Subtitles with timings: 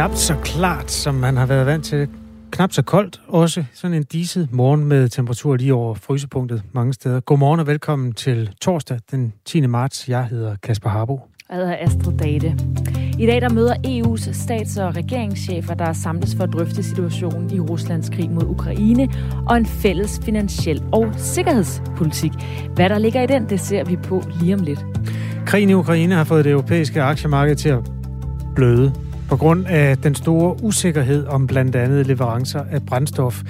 [0.00, 2.08] knap så klart, som man har været vant til.
[2.50, 7.20] Knap så koldt, også sådan en diset morgen med temperatur lige over frysepunktet mange steder.
[7.20, 9.66] Godmorgen og velkommen til torsdag den 10.
[9.66, 10.08] marts.
[10.08, 11.20] Jeg hedder Kasper Harbo.
[11.50, 12.56] Jeg hedder Astrid Date.
[13.18, 17.50] I dag der møder EU's stats- og regeringschefer, der er samles for at drøfte situationen
[17.50, 19.08] i Ruslands krig mod Ukraine
[19.48, 22.32] og en fælles finansiel og sikkerhedspolitik.
[22.74, 24.86] Hvad der ligger i den, det ser vi på lige om lidt.
[25.46, 27.90] Krigen i Ukraine har fået det europæiske aktiemarked til at
[28.54, 28.92] bløde
[29.30, 33.42] på grund af den store usikkerhed om blandt andet leverancer af brændstof.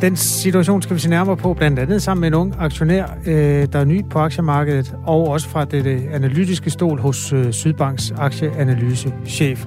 [0.00, 3.66] Den situation skal vi se nærmere på, blandt andet sammen med en ung aktionær, øh,
[3.72, 9.66] der er ny på aktiemarkedet, og også fra det analytiske stol hos øh, Sydbanks aktieanalysechef.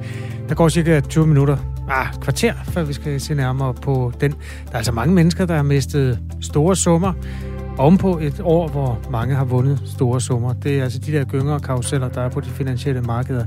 [0.50, 1.58] Der går cirka 20 minutter,
[1.90, 4.32] ah, kvarter, før vi skal se nærmere på den.
[4.32, 7.14] Der er altså mange mennesker, der har mistet store summer
[7.78, 10.54] ovenpå et år, hvor mange har vundet store summer.
[10.54, 13.46] Det er altså de der gynger og karuseller, der er på de finansielle markeder.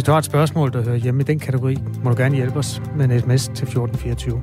[0.00, 2.58] Hvis du har et spørgsmål, der hører hjemme i den kategori, må du gerne hjælpe
[2.58, 4.40] os med en sms til 1424.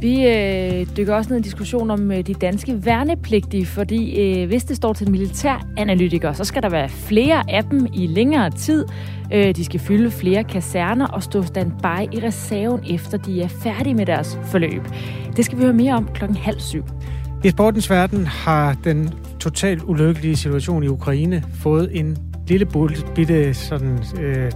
[0.00, 4.46] Vi øh, dykker også ned i en diskussion om øh, de danske værnepligtige, fordi øh,
[4.46, 8.84] hvis det står til militæranalytikere, så skal der være flere af dem i længere tid.
[9.32, 13.94] Øh, de skal fylde flere kaserner og stå standby i reserven, efter de er færdige
[13.94, 14.82] med deres forløb.
[15.36, 16.84] Det skal vi høre mere om klokken halv syv.
[17.44, 22.66] I sportens verden har den totalt ulykkelige situation i Ukraine fået en lille
[23.14, 24.52] bitte sådan, øh,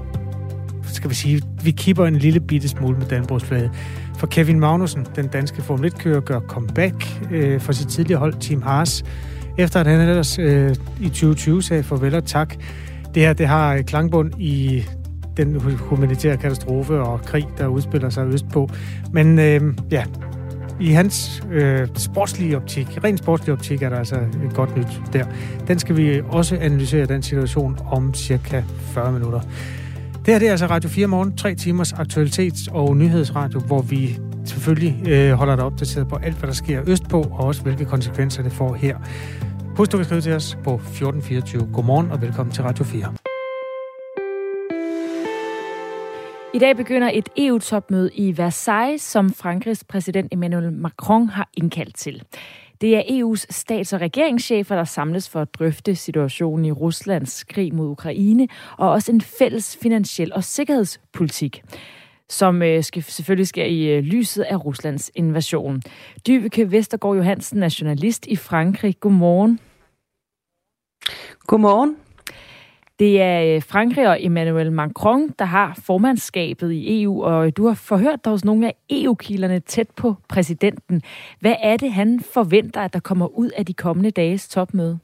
[0.83, 3.71] skal vi sige, vi kipper en lille bitte smule med Danbrugsflaget.
[4.19, 8.63] For Kevin Magnussen, den danske Formel 1-kører, gør comeback øh, for sit tidligere hold, Team
[8.63, 9.05] Haas,
[9.59, 12.55] efter at han ellers øh, i 2020 sagde farvel og tak.
[13.15, 14.85] Det her det har øh, klangbund i
[15.37, 18.69] den humanitære katastrofe og krig, der udspiller sig østpå.
[19.13, 20.05] Men øh, ja,
[20.83, 25.25] i hans øh, sportslige optik, ren sportslige optik, er der altså et godt nyt der.
[25.69, 28.63] Den skal vi også analysere, den situation, om cirka
[28.95, 29.41] 40 minutter.
[30.13, 34.19] Det her det er altså Radio 4 Morgen, tre timers aktualitets- og nyhedsradio, hvor vi
[34.45, 38.43] selvfølgelig øh, holder dig opdateret på alt, hvad der sker østpå, og også hvilke konsekvenser
[38.43, 38.97] det får her.
[39.77, 41.69] Husk, du kan skrive til os på 1424.
[41.73, 43.32] Godmorgen og velkommen til Radio 4.
[46.55, 52.23] I dag begynder et EU-topmøde i Versailles, som Frankrigs præsident Emmanuel Macron har indkaldt til.
[52.81, 57.75] Det er EU's stats- og regeringschefer, der samles for at drøfte situationen i Ruslands krig
[57.75, 58.49] mod Ukraine,
[58.79, 61.63] og også en fælles finansiel og sikkerhedspolitik
[62.29, 65.83] som øh, skal, selvfølgelig sker i øh, lyset af Ruslands invasion.
[66.27, 69.01] Dyveke Vestergaard Johansen, nationalist i Frankrig.
[69.01, 69.61] Godmorgen.
[71.47, 71.97] Godmorgen.
[73.03, 77.75] Det er øh, Frankrig og Emmanuel Macron, der har formandskabet i EU, og du har
[77.75, 81.03] forhørt dig hos nogle af EU-kilderne tæt på præsidenten.
[81.41, 84.99] Hvad er det, han forventer, at der kommer ud af de kommende dages topmøde?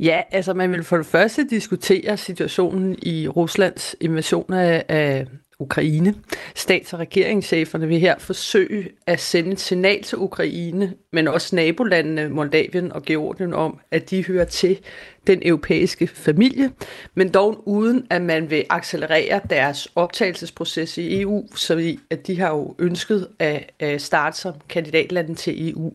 [0.00, 5.26] Ja, altså man vil for det første diskutere situationen i Ruslands invasion af, af
[5.60, 6.14] Ukraine.
[6.54, 12.28] Stats- og regeringscheferne vil her forsøge at sende et signal til Ukraine, men også nabolandene
[12.28, 14.78] Moldavien og Georgien om, at de hører til
[15.26, 16.70] den europæiske familie,
[17.14, 22.50] men dog uden at man vil accelerere deres optagelsesproces i EU, så at de har
[22.50, 25.92] jo ønsket at starte som kandidatlande til EU.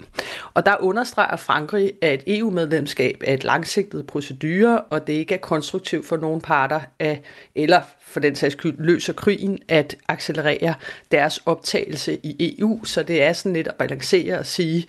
[0.54, 6.06] Og der understreger Frankrig, at EU-medlemskab er et langsigtet procedure, og det ikke er konstruktivt
[6.06, 7.22] for nogen parter af,
[7.56, 7.82] eller
[8.16, 10.74] for den sags skyld løser krigen at accelerere
[11.12, 14.86] deres optagelse i EU, så det er sådan lidt at balancere og sige,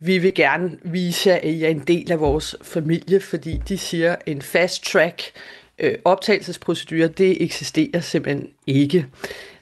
[0.00, 4.16] vi vil gerne vise at I er en del af vores familie, fordi de siger,
[4.26, 5.22] en fast track
[5.78, 9.06] øh, optagelsesprocedure, det eksisterer simpelthen ikke.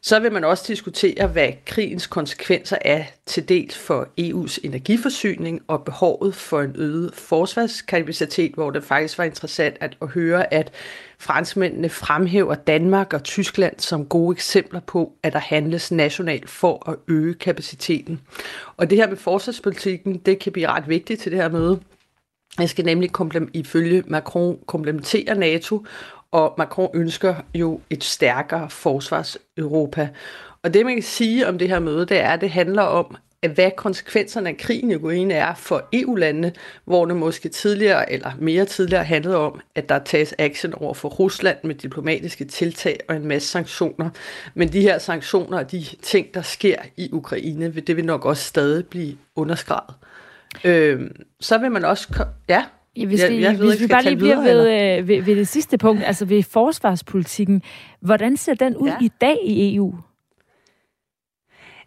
[0.02, 5.84] Så vil man også diskutere, hvad krigens konsekvenser er til dels for EU's energiforsyning og
[5.84, 10.72] behovet for en øget forsvarskapacitet, hvor det faktisk var interessant at, at høre, at
[11.18, 16.96] franskmændene fremhæver Danmark og Tyskland som gode eksempler på, at der handles nationalt for at
[17.08, 18.20] øge kapaciteten.
[18.76, 21.80] Og det her med forsvarspolitikken, det kan blive ret vigtigt til det her møde.
[22.58, 23.10] Jeg skal nemlig
[23.54, 25.86] ifølge Macron komplementere NATO
[26.32, 30.08] og Macron ønsker jo et stærkere forsvars-Europa.
[30.62, 33.16] Og det, man kan sige om det her møde, det er, at det handler om,
[33.42, 36.52] at hvad konsekvenserne af krigen i Ukraine er for EU-landene,
[36.84, 41.08] hvor det måske tidligere eller mere tidligere handlede om, at der tages action over for
[41.08, 44.10] Rusland med diplomatiske tiltag og en masse sanktioner.
[44.54, 48.44] Men de her sanktioner og de ting, der sker i Ukraine, det vil nok også
[48.44, 49.94] stadig blive underskrevet.
[50.64, 51.10] Øh,
[51.40, 52.24] så vil man også...
[52.48, 52.64] Ja?
[53.00, 55.48] Ja, hvis vi, jeg, jeg hvis vi bare lige bliver ved, øh, ved, ved det
[55.48, 57.62] sidste punkt, altså ved forsvarspolitikken,
[58.00, 58.96] hvordan ser den ud ja.
[59.00, 59.94] i dag i EU?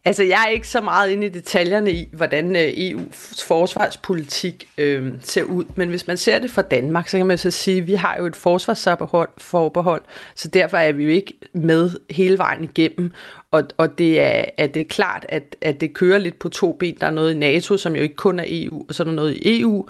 [0.06, 5.14] Altså, jeg er ikke så meget inde i detaljerne i, hvordan øh, EU's forsvarspolitik øh,
[5.22, 7.88] ser ud, men hvis man ser det fra Danmark, så kan man så sige, at
[7.88, 10.02] vi har jo et forsvarsforbehold,
[10.36, 13.12] så derfor er vi jo ikke med hele vejen igennem,
[13.52, 16.72] og, og det, er, at det er klart, at, at det kører lidt på to
[16.72, 16.98] ben.
[17.02, 19.14] Der er noget i NATO, som jo ikke kun er EU, og så er der
[19.14, 19.88] noget i EU,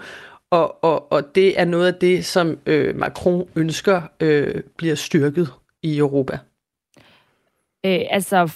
[0.54, 5.52] og, og, og det er noget af det, som øh, Macron ønsker øh, bliver styrket
[5.82, 6.38] i Europa.
[7.86, 8.52] Øh, altså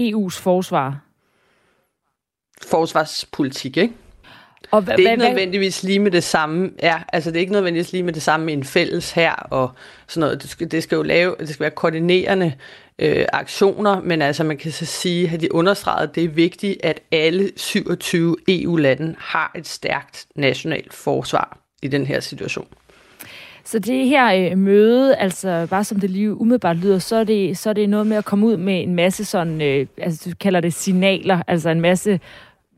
[0.00, 1.00] EU's forsvar?
[2.62, 3.94] Forsvarspolitik, ikke?
[4.70, 6.70] Og hva, det er ikke hva, nødvendigvis lige med det samme.
[6.82, 9.70] Ja, altså det er ikke nødvendigvis lige med det samme en fælles her og
[10.06, 10.42] sådan noget.
[10.42, 12.52] Det skal, det skal jo lave, det skal være koordinerende
[12.98, 16.84] øh, aktioner, men altså man kan så sige, at de understreget, at det er vigtigt,
[16.84, 22.66] at alle 27 EU-lande har et stærkt nationalt forsvar i den her situation.
[23.64, 27.58] Så det her øh, møde, altså bare som det lige umiddelbart lyder, så er, det,
[27.58, 30.36] så er det noget med at komme ud med en masse sådan, øh, altså du
[30.40, 32.20] kalder det signaler, altså en masse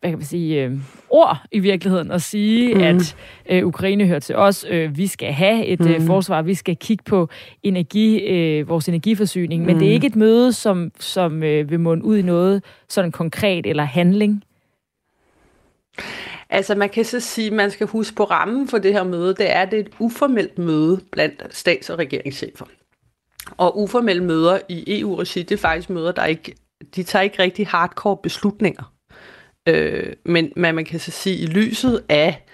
[0.00, 0.78] hvad kan man sige, øh,
[1.10, 2.80] ord i virkeligheden, og sige, mm.
[2.80, 3.16] at
[3.50, 5.88] øh, Ukraine hører til os, øh, vi skal have et mm.
[5.88, 7.28] øh, forsvar, vi skal kigge på
[7.62, 9.66] energi, øh, vores energiforsyning, mm.
[9.66, 9.94] men det er mm.
[9.94, 14.44] ikke et møde, som, som øh, vil munde ud i noget sådan konkret eller handling.
[16.50, 19.34] Altså man kan så sige, at man skal huske på rammen for det her møde,
[19.34, 22.64] det er, at det er et uformelt møde blandt stats- og regeringschefer.
[23.56, 26.54] Og uformelle møder i EU-regi, det er faktisk møder, der ikke,
[26.96, 28.92] de tager ikke rigtig hardcore beslutninger.
[29.68, 32.44] Øh, men, men man kan så sige, at i lyset af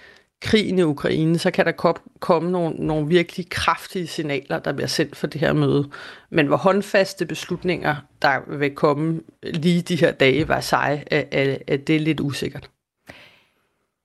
[0.43, 5.17] krigen i Ukraine, så kan der komme nogle, nogle virkelig kraftige signaler, der bliver sendt
[5.17, 5.91] for det her møde.
[6.31, 11.63] Men hvor håndfaste beslutninger, der vil komme lige de her dage var sej, at, at,
[11.67, 12.71] er det lidt usikkert.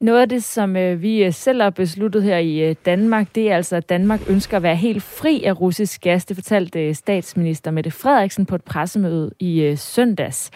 [0.02, 3.52] Noget af det, som øh, vi øh, selv har besluttet her i øh, Danmark, det
[3.52, 6.26] er altså, at Danmark ønsker at være helt fri af russisk gas.
[6.26, 10.52] Det fortalte statsminister Mette Frederiksen på et pressemøde i søndags.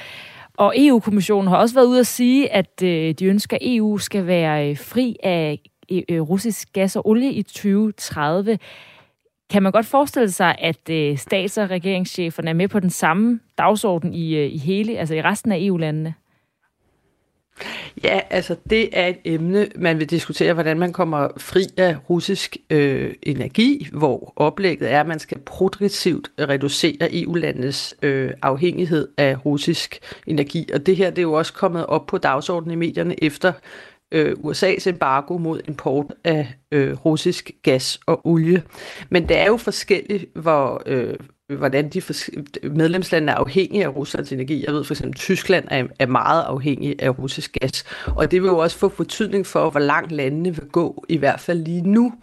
[0.57, 4.27] Og EU-kommissionen har også været ude at sige, at øh, de ønsker, at EU skal
[4.27, 5.59] være øh, fri af
[6.09, 8.59] øh, russisk gas og olie i 2030.
[9.49, 14.13] Kan man godt forestille sig, at stats- og regeringscheferne er med på den samme dagsorden
[14.13, 16.13] i, i hele, altså i resten af EU-landene?
[18.03, 22.57] Ja, altså det er et emne, man vil diskutere, hvordan man kommer fri af russisk
[22.69, 29.99] øh, energi, hvor oplægget er, at man skal progressivt reducere EU-landets øh, afhængighed af russisk
[30.27, 30.69] energi.
[30.73, 33.53] Og det her det er jo også kommet op på dagsordenen i medierne efter
[34.11, 38.63] øh, USA's embargo mod import af øh, russisk gas og olie.
[39.09, 41.15] Men det er jo forskelligt, hvor, øh,
[41.57, 42.01] hvordan de
[42.63, 44.63] medlemslandene er afhængige af Ruslands energi.
[44.65, 47.85] Jeg ved for eksempel, at Tyskland er, er meget afhængig af russisk gas,
[48.15, 51.39] og det vil jo også få betydning for, hvor langt landene vil gå, i hvert
[51.39, 52.13] fald lige nu.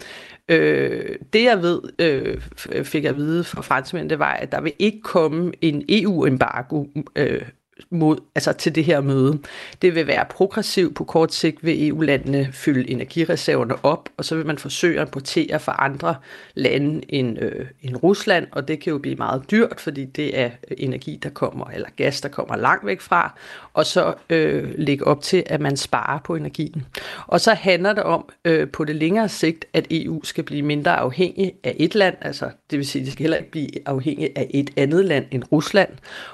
[0.49, 2.41] Øh, det jeg ved, øh,
[2.85, 6.85] fik jeg at vide fra franskmændene, det var, at der vil ikke komme en EU-embargo
[7.17, 7.43] øh,
[7.91, 9.39] mod, altså til det her møde.
[9.83, 14.47] Det vil være progressivt på kort sigt, vil EU-landene fylde energireserverne op, og så vil
[14.47, 16.15] man forsøge at importere fra andre
[16.55, 20.51] lande end, øh, end Rusland, og det kan jo blive meget dyrt, fordi det er
[20.79, 23.39] energi, der kommer, eller gas, der kommer langt væk fra,
[23.81, 26.87] og så øh, lægge op til, at man sparer på energien.
[27.27, 30.97] Og så handler det om øh, på det længere sigt, at EU skal blive mindre
[30.97, 34.31] afhængig af et land, altså det vil sige, at de skal heller ikke blive afhængig
[34.37, 35.89] af et andet land end Rusland,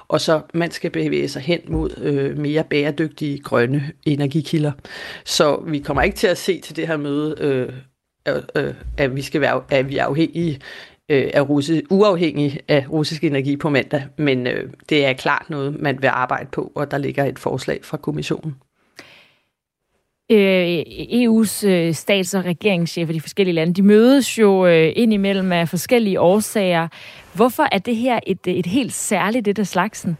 [0.09, 4.73] og så man skal bevæge sig hen mod øh, mere bæredygtige grønne energikilder.
[5.25, 7.73] Så vi kommer ikke til at se til det her møde, øh,
[8.57, 10.61] øh, at vi skal være at vi er afhængige
[11.09, 15.81] øh, er russi, uafhængig af russisk energi på mandag, men øh, det er klart noget,
[15.81, 18.55] man vil arbejde på, og der ligger et forslag fra kommissionen.
[20.31, 20.81] Øh,
[21.23, 25.69] EU's øh, stats- og regeringschefer i de forskellige lande, de mødes jo øh, indimellem af
[25.69, 26.89] forskellige årsager.
[27.35, 30.17] Hvorfor er det her et, et helt særligt det der slagsen?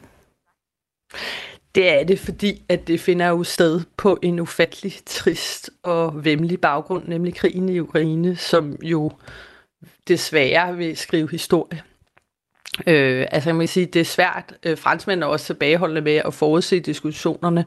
[1.75, 6.61] Det er det, fordi at det finder jo sted på en ufattelig trist og vemmelig
[6.61, 9.11] baggrund, nemlig krigen i Ukraine, som jo
[10.09, 11.83] desværre vil skrive historie.
[12.87, 14.55] Øh, altså jeg kan sige, det er svært.
[14.63, 17.65] Øh, franskmænd er også tilbageholdende med at forudse diskussionerne,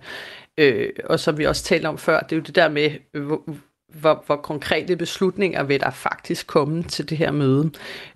[0.57, 3.43] øh, og som vi også talte om før, det er jo det der med, hvor,
[3.93, 7.71] hvor, hvor konkrete beslutninger vil der faktisk komme til det her møde.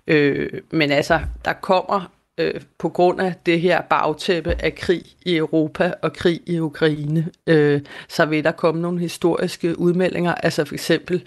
[0.06, 5.36] Øh, men altså, der kommer øh, på grund af det her bagtæppe af krig i
[5.36, 10.74] Europa og krig i Ukraine, øh, så vil der komme nogle historiske udmeldinger, altså for
[10.74, 11.24] eksempel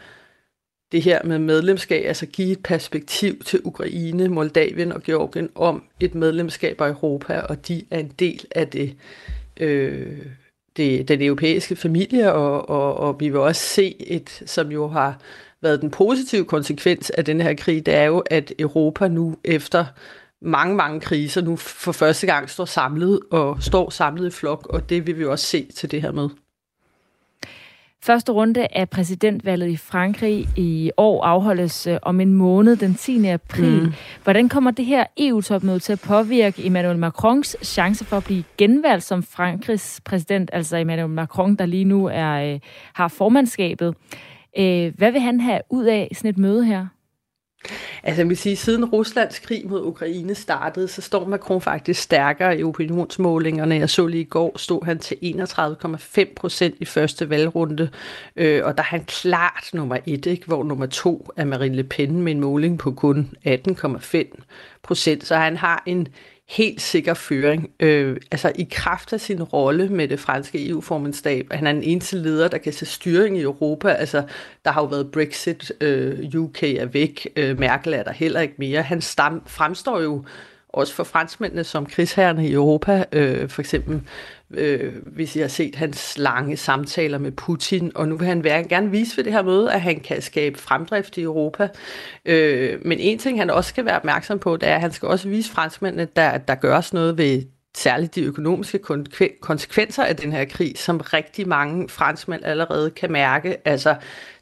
[0.92, 6.16] det her med medlemskab, altså give et perspektiv til Ukraine, Moldavien og Georgien om et
[6.16, 8.96] medlemskab af Europa, og de er en del af det,
[9.60, 10.18] øh,
[10.78, 15.22] det den europæiske familie, og, og, og vi vil også se et, som jo har
[15.62, 19.86] været den positive konsekvens af den her krig, det er jo, at Europa nu efter
[20.42, 24.90] mange, mange kriser nu for første gang står samlet og står samlet i flok, og
[24.90, 26.30] det vil vi også se til det her med.
[28.08, 33.26] Første runde af præsidentvalget i Frankrig i år afholdes øh, om en måned, den 10.
[33.28, 33.82] april.
[33.84, 33.94] Mm.
[34.24, 39.04] Hvordan kommer det her EU-topmøde til at påvirke Emmanuel Macrons chance for at blive genvalgt
[39.04, 42.60] som Frankrigs præsident, altså Emmanuel Macron, der lige nu er øh,
[42.94, 43.96] har formandskabet?
[44.58, 46.86] Øh, hvad vil han have ud af sådan et møde her?
[48.04, 52.60] Altså jeg vil sige, siden Ruslands krig mod Ukraine startede, så står Macron faktisk stærkere
[52.60, 53.76] i opinionsmålingerne.
[53.76, 57.90] Jeg så lige i går, stod han til 31,5 procent i første valgrunde,
[58.36, 60.46] øh, og der er han klart nummer et, ikke?
[60.46, 64.42] hvor nummer to er Marine Le Pen med en måling på kun 18,5
[64.84, 65.28] procent.
[65.28, 66.08] Så han har en
[66.50, 67.70] helt sikker føring.
[67.80, 72.18] Øh, altså i kraft af sin rolle med det franske EU-formandskab, han er den eneste
[72.18, 73.90] leder, der kan se styring i Europa.
[73.90, 74.24] Altså,
[74.66, 78.56] der har jo været Brexit, øh, UK er væk, øh, Merkel er der heller ikke
[78.58, 78.82] mere.
[78.82, 80.24] Han stam, fremstår jo
[80.78, 84.02] også for franskmændene som krigsherrerne i Europa, øh, for eksempel
[84.52, 88.64] øh, hvis I har set hans lange samtaler med Putin, og nu vil han være,
[88.64, 91.68] gerne vise ved det her møde, at han kan skabe fremdrift i Europa.
[92.26, 95.08] Øh, men en ting, han også skal være opmærksom på, det er, at han skal
[95.08, 97.44] også vise franskmændene, at der, der gøres noget ved
[97.78, 98.80] særligt de økonomiske
[99.42, 103.68] konsekvenser af den her krig, som rigtig mange franskmænd allerede kan mærke.
[103.68, 103.96] Altså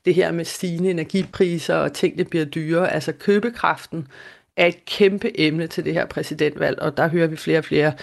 [0.05, 2.93] det her med stigende energipriser og ting, der bliver dyre.
[2.93, 4.07] Altså købekraften
[4.57, 7.93] er et kæmpe emne til det her præsidentvalg, og der hører vi flere og flere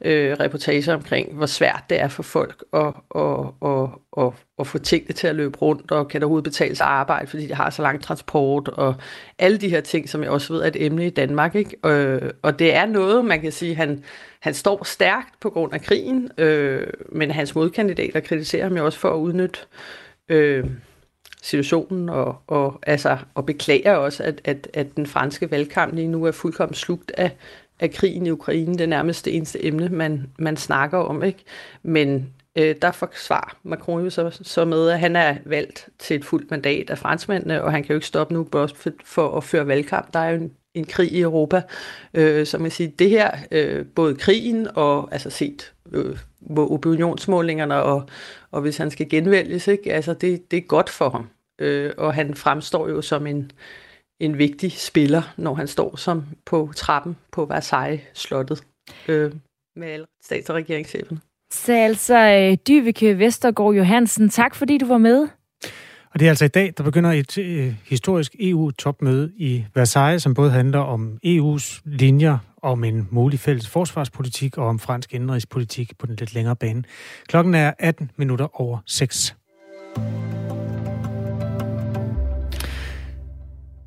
[0.00, 3.88] øh, reportager omkring, hvor svært det er for folk at, at, at,
[4.18, 7.26] at, at få tingene til at løbe rundt, og kan der overhovedet betale sig arbejde,
[7.26, 8.94] fordi de har så lang transport, og
[9.38, 11.54] alle de her ting, som jeg også ved er et emne i Danmark.
[11.54, 11.76] Ikke?
[11.86, 14.04] Øh, og det er noget, man kan sige, han,
[14.40, 18.98] han står stærkt på grund af krigen, øh, men hans modkandidater kritiserer ham jo også
[18.98, 19.60] for at udnytte
[20.28, 20.64] øh,
[21.42, 26.24] situationen og, og, altså, og beklager også, at, at, at den franske valgkamp lige nu
[26.24, 27.36] er fuldkommen slugt af,
[27.80, 28.72] af krigen i Ukraine.
[28.72, 31.22] Det er nærmest det eneste emne, man, man snakker om.
[31.22, 31.44] ikke.
[31.82, 36.24] Men øh, der forsvarer Macron jo så, så med, at han er valgt til et
[36.24, 38.68] fuldt mandat af franskmændene, og han kan jo ikke stoppe nu for,
[39.04, 40.12] for at føre valgkamp.
[40.12, 41.62] Der er jo en, en krig i Europa.
[42.14, 46.16] Øh, så man siger, det her, øh, både krigen og altså set øh,
[46.56, 48.08] opinionsmålingerne, og,
[48.50, 49.92] og hvis han skal genvælges, ikke?
[49.92, 51.28] Altså, det, det er godt for ham.
[51.58, 53.50] Øh, og han fremstår jo som en,
[54.20, 58.62] en vigtig spiller, når han står som på trappen på Versailles-slottet
[59.08, 59.32] øh,
[59.76, 61.20] med alle stats- og regeringscheferne.
[61.52, 65.28] Så altså, øh, Dyveke Vestergaard Johansen, tak fordi du var med.
[66.14, 70.34] Og det er altså i dag, der begynder et øh, historisk EU-topmøde i Versailles, som
[70.34, 76.06] både handler om EU's linjer, om en mulig fælles forsvarspolitik og om fransk indrigspolitik på
[76.06, 76.84] den lidt længere bane.
[77.26, 79.36] Klokken er 18 minutter over 6.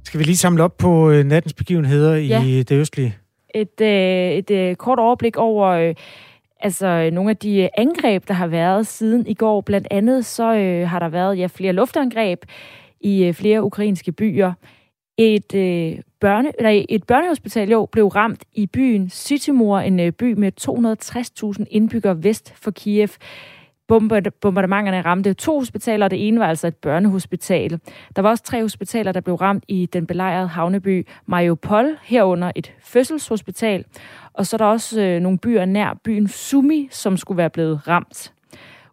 [0.03, 2.43] Skal vi lige samle op på øh, nattens begivenheder ja.
[2.43, 3.17] i det østlige?
[3.55, 5.95] Et, øh, et øh, kort overblik over øh,
[6.59, 9.61] altså nogle af de angreb, der har været siden i går.
[9.61, 12.39] Blandt andet så øh, har der været ja, flere luftangreb
[13.01, 14.53] i øh, flere ukrainske byer.
[15.17, 20.33] Et, øh, børne, eller et børnehospital jo, blev ramt i byen Sytimor, en øh, by
[20.33, 20.51] med
[21.59, 23.09] 260.000 indbyggere vest for Kiev.
[23.87, 27.79] Bombardementerne ramte to hospitaler, og det ene var altså et børnehospital.
[28.15, 32.73] Der var også tre hospitaler, der blev ramt i den belejrede havneby Mariupol, herunder et
[32.79, 33.85] fødselshospital.
[34.33, 37.87] Og så er der også øh, nogle byer nær byen Sumi, som skulle være blevet
[37.87, 38.33] ramt.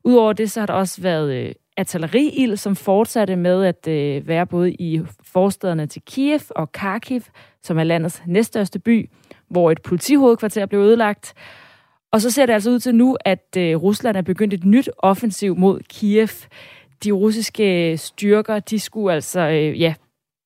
[0.05, 4.47] Udover det, så har der også været øh, artilleriild, som fortsatte med at øh, være
[4.47, 7.21] både i forstederne til Kiev og Kharkiv,
[7.63, 9.11] som er landets næststørste by,
[9.49, 11.35] hvor et politihovedkvarter blev ødelagt.
[12.13, 14.91] Og så ser det altså ud til nu, at øh, Rusland er begyndt et nyt
[14.99, 16.29] offensiv mod Kiev.
[17.05, 19.95] De russiske styrker, de skulle altså øh, ja,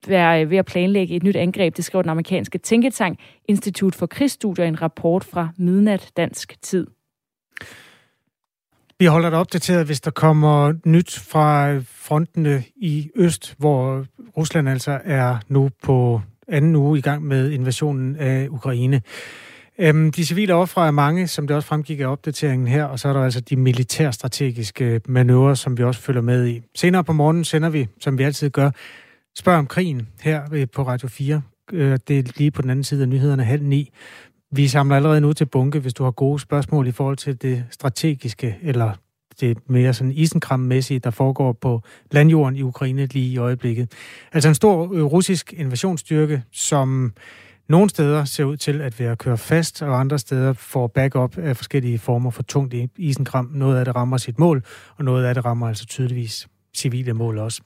[0.06, 1.76] være øh, ved at planlægge et nyt angreb.
[1.76, 3.18] Det skrev den amerikanske tænketank
[3.49, 6.87] Institut for Krigsstudier i en rapport fra midnat dansk tid.
[8.99, 14.05] Vi holder dig opdateret, hvis der kommer nyt fra frontene i øst, hvor
[14.37, 19.03] Rusland altså er nu på anden uge i gang med invasionen af Ukraine.
[19.79, 23.09] Øhm, de civile ofre er mange, som det også fremgik af opdateringen her, og så
[23.09, 26.62] er der altså de militærstrategiske manøvrer, som vi også følger med i.
[26.75, 28.71] Senere på morgenen sender vi, som vi altid gør,
[29.38, 31.43] spørg om krigen her øh, på Radio 4.
[31.73, 33.91] Øh, det er lige på den anden side af nyhederne halv ni.
[34.53, 37.65] Vi samler allerede nu til bunke, hvis du har gode spørgsmål i forhold til det
[37.71, 38.93] strategiske, eller
[39.41, 43.93] det mere sådan isenkrammæssige, der foregår på landjorden i Ukraine lige i øjeblikket.
[44.33, 47.12] Altså en stor øh, russisk invasionsstyrke, som
[47.69, 51.57] nogle steder ser ud til at være kørt fast, og andre steder får backup af
[51.57, 53.50] forskellige former for tungt isenkram.
[53.55, 54.62] Noget af det rammer sit mål,
[54.97, 57.62] og noget af det rammer altså tydeligvis civile mål også.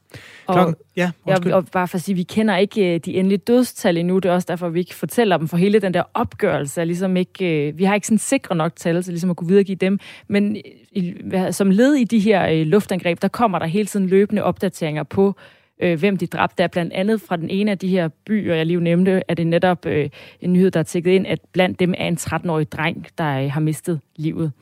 [0.49, 3.39] Klokken, og, ja, og, og bare for at sige, vi kender ikke øh, de endelige
[3.39, 6.81] dødstal endnu, det er også derfor, vi ikke fortæller dem, for hele den der opgørelse
[6.81, 9.49] er ligesom ikke, øh, vi har ikke sådan sikre nok tal til ligesom at kunne
[9.49, 9.99] videregive dem,
[10.29, 10.57] men
[10.93, 11.15] i,
[11.51, 15.37] som led i de her luftangreb, der kommer der hele tiden løbende opdateringer på,
[15.81, 16.55] øh, hvem de dræbte.
[16.59, 19.35] Der er blandt andet fra den ene af de her byer, jeg lige nævnte, er
[19.35, 22.73] det netop øh, en nyhed, der er tækket ind, at blandt dem er en 13-årig
[22.73, 24.53] dreng, der øh, har mistet livet.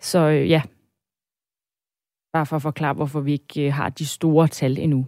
[0.00, 0.62] Så øh, ja,
[2.36, 5.06] bare for at forklare, hvorfor vi ikke øh, har de store tal endnu.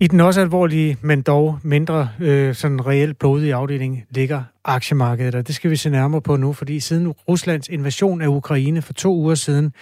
[0.00, 5.46] I den også alvorlige, men dog mindre øh, sådan reelt blodige afdeling ligger aktiemarkedet, og
[5.46, 9.14] det skal vi se nærmere på nu, fordi siden Ruslands invasion af Ukraine for to
[9.14, 9.72] uger siden,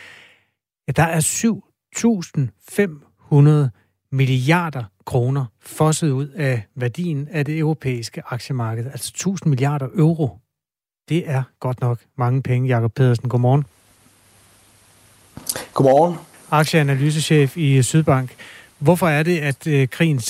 [0.89, 1.21] ja, der er
[3.71, 10.39] 7.500 milliarder kroner fosset ud af værdien af det europæiske aktiemarked, altså 1000 milliarder euro.
[11.11, 12.69] Det er godt nok mange penge.
[12.69, 13.65] Jakob Pedersen, godmorgen.
[15.75, 16.17] Godmorgen.
[16.51, 18.31] Aktieanalysechef i Sydbank.
[18.79, 20.21] Hvorfor er det, at øh, krigen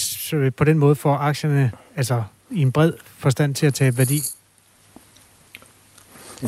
[0.56, 4.20] på den måde får aktierne altså, i en bred forstand til at tabe værdi?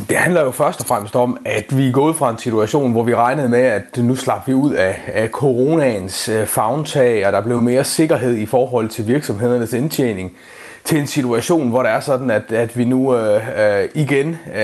[0.09, 3.03] Det handler jo først og fremmest om, at vi er gået fra en situation, hvor
[3.03, 7.41] vi regnede med, at nu slap vi ud af, af coronaens øh, fagntag, og der
[7.41, 10.33] blev mere sikkerhed i forhold til virksomhedernes indtjening
[10.85, 14.63] til en situation, hvor det er sådan, at, at vi nu øh, øh, igen øh,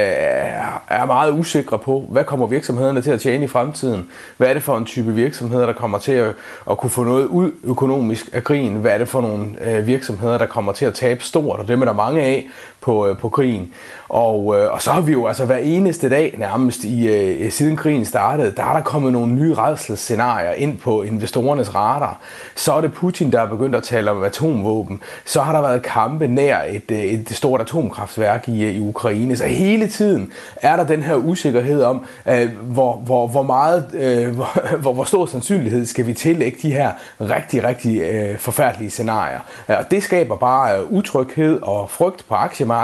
[0.89, 4.11] er meget usikre på, hvad kommer virksomhederne til at tjene i fremtiden?
[4.37, 6.35] Hvad er det for en type virksomheder, der kommer til at,
[6.71, 8.75] at kunne få noget ud økonomisk af krigen?
[8.75, 11.61] Hvad er det for nogle øh, virksomheder, der kommer til at tabe stort?
[11.61, 12.49] Og dem er der mange af
[12.89, 13.73] på, øh, på krigen.
[14.09, 17.77] Og, øh, og så har vi jo altså hver eneste dag nærmest i øh, siden
[17.77, 22.21] krigen startede, der er der kommet nogle nye redselsscenarier ind på investorernes radar.
[22.57, 25.01] Så er det Putin, der er begyndt at tale om atomvåben.
[25.25, 29.37] Så har der været kampe nær et, øh, et stort atomkraftværk i, øh, i Ukraine.
[29.37, 34.37] Så hele tiden er der den her usikkerhed om, øh, hvor, hvor, hvor meget, øh,
[34.83, 39.41] hvor, hvor stor sandsynlighed skal vi tillægge de her rigtig, rigtig øh, forfærdelige scenarier.
[39.67, 42.78] Og det skaber bare øh, utryghed og frygt på aktiemarkedet,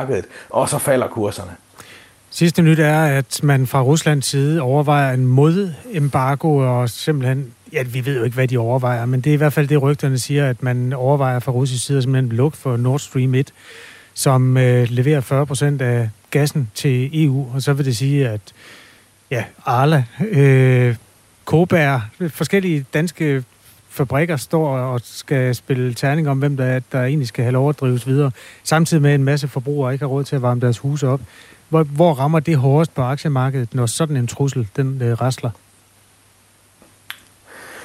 [0.50, 1.50] og så falder kurserne.
[2.30, 8.07] Sidste nyt er, at man fra Ruslands side overvejer en modembargo, og simpelthen, ja, vi
[8.07, 10.48] ved jo ikke, hvad de overvejer, men det er i hvert fald det, rygterne siger,
[10.48, 13.52] at man overvejer fra russisk side simpelthen lukke for Nord Stream 1,
[14.14, 18.40] som øh, leverer 40 procent af gassen til EU, og så vil det sige, at
[19.30, 20.96] ja, Arla, øh,
[21.44, 23.44] Kobær, forskellige danske
[23.94, 27.68] fabrikker står og skal spille terning om, hvem der, er, der egentlig skal have lov
[27.68, 28.30] at drives videre,
[28.64, 31.20] samtidig med en masse forbrugere ikke har råd til at varme deres huse op.
[31.68, 35.50] Hvor, hvor rammer det hårdest på aktiemarkedet, når sådan en trussel den øh, rasler?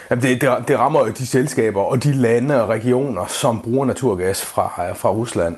[0.09, 3.85] Jamen det, det, det rammer jo de selskaber og de lande og regioner, som bruger
[3.85, 5.55] naturgas fra, fra Rusland.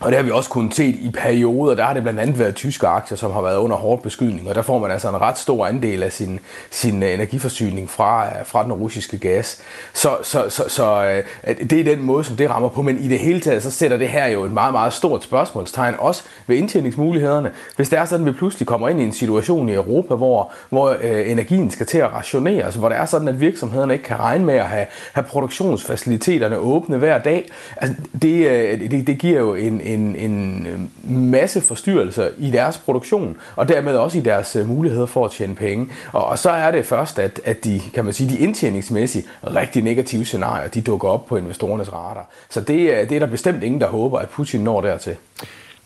[0.00, 2.54] Og det har vi også kunnet se i perioder, der har det blandt andet været
[2.54, 5.38] tyske aktier, som har været under hård beskydning, og der får man altså en ret
[5.38, 9.62] stor andel af sin, sin øh, energiforsyning fra, øh, fra den russiske gas.
[9.92, 11.04] Så, så, så, så
[11.46, 13.70] øh, det er den måde, som det rammer på, men i det hele taget, så
[13.70, 17.50] sætter det her jo et meget, meget stort spørgsmålstegn, også ved indtjeningsmulighederne.
[17.76, 20.52] Hvis det er sådan, at vi pludselig kommer ind i en situation i Europa, hvor,
[20.68, 24.20] hvor øh, energien skal til at rationeres, hvor det er sådan, at virksomhederne ikke kan
[24.20, 29.40] regne med at have, have produktionsfaciliteterne åbne hver dag, altså det, øh, det, det giver
[29.40, 34.56] jo en, en, en øh, masse forstyrrelser i deres produktion, og dermed også i deres
[34.56, 35.88] øh, muligheder for at tjene penge.
[36.12, 39.82] Og, og så er det først, at, at de, kan man sige, de indtjeningsmæssigt rigtig
[39.82, 42.30] negative scenarier, de dukker op på investorernes radar.
[42.50, 45.16] Så det, det er der bestemt ingen, der håber, at Putin når dertil.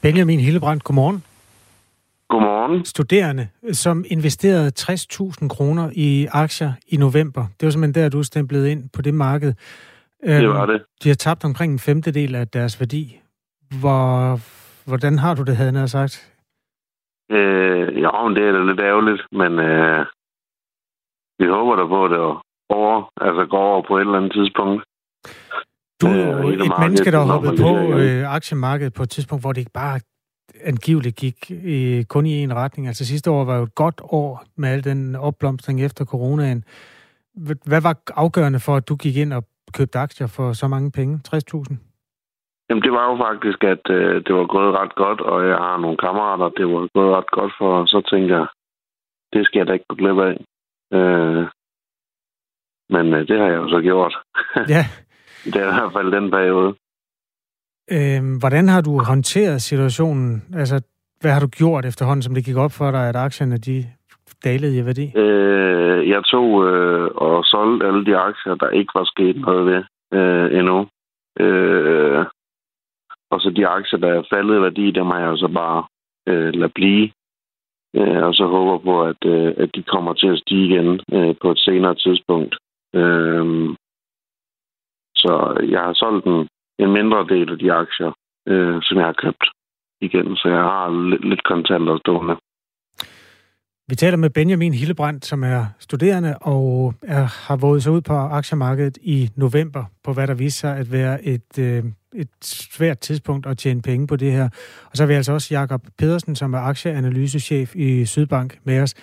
[0.01, 1.25] Benjamin Hillebrand, godmorgen.
[2.29, 2.85] Godmorgen.
[2.85, 7.47] Studerende, som investerede 60.000 kroner i aktier i november.
[7.61, 9.55] Det var simpelthen der, du stemplede ind på det marked.
[10.27, 10.83] Det var øhm, det.
[11.03, 13.19] De har tabt omkring en femtedel af deres værdi.
[13.80, 14.38] Hvor,
[14.88, 16.14] hvordan har du det, havde jeg sagt?
[17.30, 20.06] Øh, ja, det er da lidt ærgerligt, men øh,
[21.38, 22.18] vi håber da på, at det
[22.68, 24.85] over, altså går over på et eller andet tidspunkt.
[26.00, 29.42] Du er jo øh, et menneske, der har hoppet på øh, aktiemarkedet på et tidspunkt,
[29.42, 30.00] hvor det ikke bare
[30.64, 32.87] angiveligt gik øh, kun i en retning.
[32.87, 36.64] Altså sidste år var jo et godt år med al den opblomstring efter coronaen.
[37.64, 41.20] Hvad var afgørende for, at du gik ind og købte aktier for så mange penge?
[41.35, 41.89] 60.000?
[42.70, 45.76] Jamen, det var jo faktisk, at øh, det var gået ret godt, og jeg har
[45.76, 48.46] nogle kammerater, det var gået ret godt for, og så tænkte jeg,
[49.33, 50.35] det skal jeg da ikke gå glip af.
[50.96, 51.44] Øh,
[52.94, 54.14] men øh, det har jeg jo så gjort.
[54.74, 54.85] Ja.
[55.52, 56.74] det er i hvert fald den periode.
[57.96, 60.42] Øh, hvordan har du håndteret situationen?
[60.54, 60.76] Altså,
[61.20, 63.85] hvad har du gjort efterhånden, som det gik op for dig, at aktierne de
[64.44, 65.06] dalede i værdi?
[65.16, 69.83] Øh, jeg tog øh, og solgte alle de aktier, der ikke var sket noget ved
[70.18, 70.88] øh, endnu.
[71.40, 72.24] Øh,
[73.31, 75.85] og så de aktier, der er faldet i værdi, dem har jeg så bare
[76.29, 77.11] øh, lade blive.
[77.97, 81.35] Øh, og så håber på, at, øh, at de kommer til at stige igen øh,
[81.43, 82.57] på et senere tidspunkt.
[82.95, 83.45] Øh,
[85.16, 85.33] så
[85.71, 88.12] jeg har solgt en, en mindre del af de aktier,
[88.49, 89.45] øh, som jeg har købt
[90.01, 92.37] igen, så jeg har lidt, lidt kontanter stående.
[93.88, 98.12] Vi taler med Benjamin Hillebrandt, som er studerende og er, har våget sig ud på
[98.12, 103.46] aktiemarkedet i november, på hvad der viser sig at være et, øh, et svært tidspunkt
[103.46, 104.49] at tjene penge på det her.
[104.85, 108.94] Og så har vi altså også Jakob Pedersen, som er aktieanalysechef i Sydbank med os.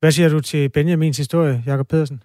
[0.00, 2.22] Hvad siger du til Benjamins historie, Jakob Pedersen?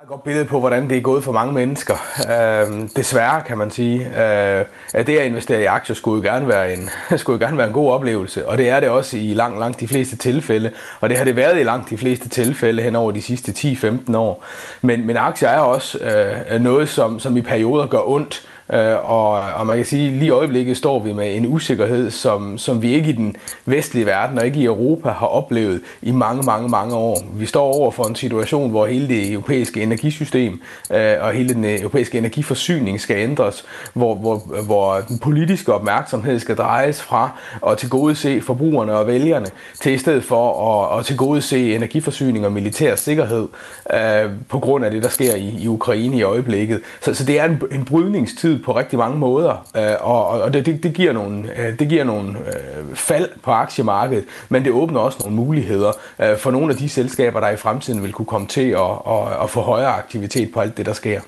[0.00, 1.94] Meget godt billede på, hvordan det er gået for mange mennesker.
[2.18, 6.48] Øh, desværre kan man sige, øh, at det at investere i aktier skulle jo gerne
[6.48, 9.34] være en, skulle jo gerne være en god oplevelse, og det er det også i
[9.34, 12.82] langt, langt de fleste tilfælde, og det har det været i langt de fleste tilfælde
[12.82, 14.44] hen over de sidste 10-15 år.
[14.82, 19.30] Men, men aktier er også øh, noget, som, som i perioder gør ondt, Øh, og,
[19.32, 22.82] og man kan sige, at lige i øjeblikket står vi med en usikkerhed, som, som
[22.82, 26.68] vi ikke i den vestlige verden og ikke i Europa har oplevet i mange, mange,
[26.68, 27.18] mange år.
[27.34, 30.60] Vi står over for en situation, hvor hele det europæiske energisystem
[30.92, 36.56] øh, og hele den europæiske energiforsyning skal ændres, hvor, hvor, hvor den politiske opmærksomhed skal
[36.56, 37.30] drejes fra
[37.66, 39.46] at tilgodese forbrugerne og vælgerne,
[39.80, 43.48] til i stedet for at, at tilgodese energiforsyning og militær sikkerhed
[43.94, 46.80] øh, på grund af det, der sker i, i Ukraine i øjeblikket.
[47.00, 50.66] Så, så det er en, en brydningstid på rigtig mange måder, øh, og, og det,
[50.66, 55.00] det, det giver nogle, øh, det giver nogle øh, fald på aktiemarkedet, men det åbner
[55.00, 55.92] også nogle muligheder
[56.38, 59.50] for nogle af de selskaber, der i fremtiden vil kunne komme til at, at, at
[59.50, 61.20] få højere aktivitet på alt det, der sker.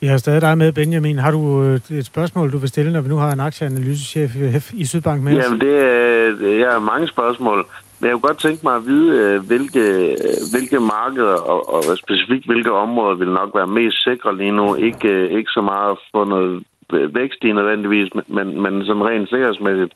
[0.00, 1.18] Vi har stadig dig med, Benjamin.
[1.18, 5.22] Har du et spørgsmål, du vil stille, når vi nu har en aktieanalysechef i Sydbank
[5.22, 5.44] med os?
[5.44, 7.66] Jamen, det er, jeg har mange spørgsmål.
[8.02, 11.98] Men jeg kunne godt tænke mig at vide, øh, hvilke, øh, hvilke markeder og, og
[11.98, 14.74] specifikt hvilke områder vil nok være mest sikre lige nu.
[14.74, 19.28] Ikke, øh, ikke så meget at få noget vækst i nødvendigvis, men, men sådan rent
[19.28, 19.94] sikkerhedsmæssigt.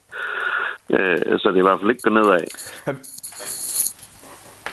[1.42, 2.44] Så det i hvert fald ikke går nedad.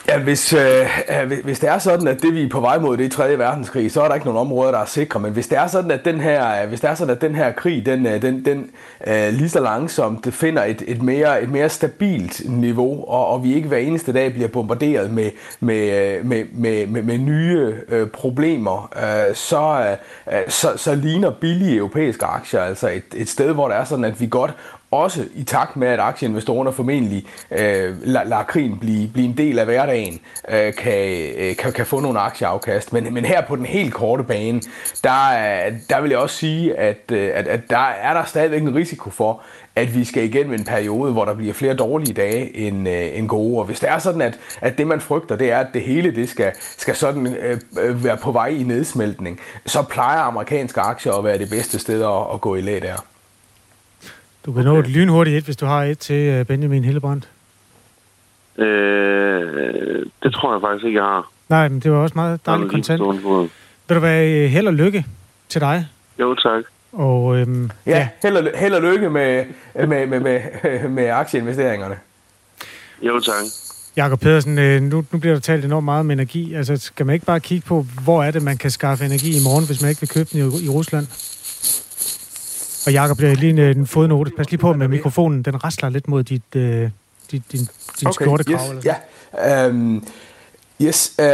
[0.07, 2.97] Ja, hvis, øh, øh, hvis det er sådan, at det vi er på vej mod
[2.97, 3.37] det er 3.
[3.37, 5.19] verdenskrig, så er der ikke nogen områder, der er sikre.
[5.19, 7.35] Men hvis det er sådan, at den her, øh, hvis det er sådan, at den
[7.35, 8.69] her krig, den, øh, den, den
[9.07, 13.43] øh, lige så langsomt det finder et, et, mere, et mere stabilt niveau, og, og
[13.43, 18.07] vi ikke hver eneste dag bliver bombarderet med, med, med, med, med, med nye øh,
[18.07, 19.95] problemer, øh, så,
[20.31, 24.05] øh, så, så ligner billige europæiske aktier altså et, et sted, hvor det er sådan,
[24.05, 24.53] at vi godt
[24.93, 29.59] også i takt med, at aktieinvestorerne formentlig øh, lader la krigen blive, blive en del
[29.59, 32.93] af hverdagen, øh, kan, øh, kan, kan få nogle aktieafkast.
[32.93, 34.61] Men, men her på den helt korte bane,
[35.03, 35.19] der,
[35.89, 39.09] der vil jeg også sige, at, øh, at, at der er der stadigvæk en risiko
[39.09, 39.41] for,
[39.75, 43.27] at vi skal igennem en periode, hvor der bliver flere dårlige dage end, øh, end
[43.27, 43.59] gode.
[43.59, 46.15] Og hvis det er sådan, at, at det man frygter, det er, at det hele
[46.15, 51.13] det skal, skal sådan øh, øh være på vej i nedsmeltning, så plejer amerikanske aktier
[51.13, 53.12] at være det bedste sted at, at gå i læ der.
[54.45, 54.69] Du kan okay.
[54.69, 57.29] nå et lynhurtigt et, hvis du har et til øh, Benjamin Hillebrandt.
[58.57, 61.31] Øh, det tror jeg faktisk ikke, jeg har.
[61.49, 63.01] Nej, men det var også meget dejligt kontant.
[63.87, 65.05] Vil du være øh, held og lykke
[65.49, 65.87] til dig?
[66.19, 66.63] Jo, tak.
[66.91, 68.07] Og, øhm, ja, ja.
[68.23, 71.95] Held, og, held og lykke med, med, med, med, med aktieinvesteringerne.
[73.01, 73.43] Jo, tak.
[73.95, 76.53] Jakob Pedersen, øh, nu, nu bliver der talt enormt meget om energi.
[76.53, 79.43] Altså, skal man ikke bare kigge på, hvor er det, man kan skaffe energi i
[79.43, 81.07] morgen, hvis man ikke vil købe den i, i Rusland?
[82.85, 84.31] Og Jacob, lige en, en fodnote.
[84.37, 85.43] Pas lige på med mikrofonen.
[85.43, 86.91] Den rasler lidt mod dit, uh, dit,
[87.31, 87.67] din, din
[88.05, 88.55] okay, skjortekrav.
[88.55, 88.97] Yes, eller
[89.33, 89.67] ja.
[89.67, 90.07] Um,
[90.81, 91.25] Yes, øh,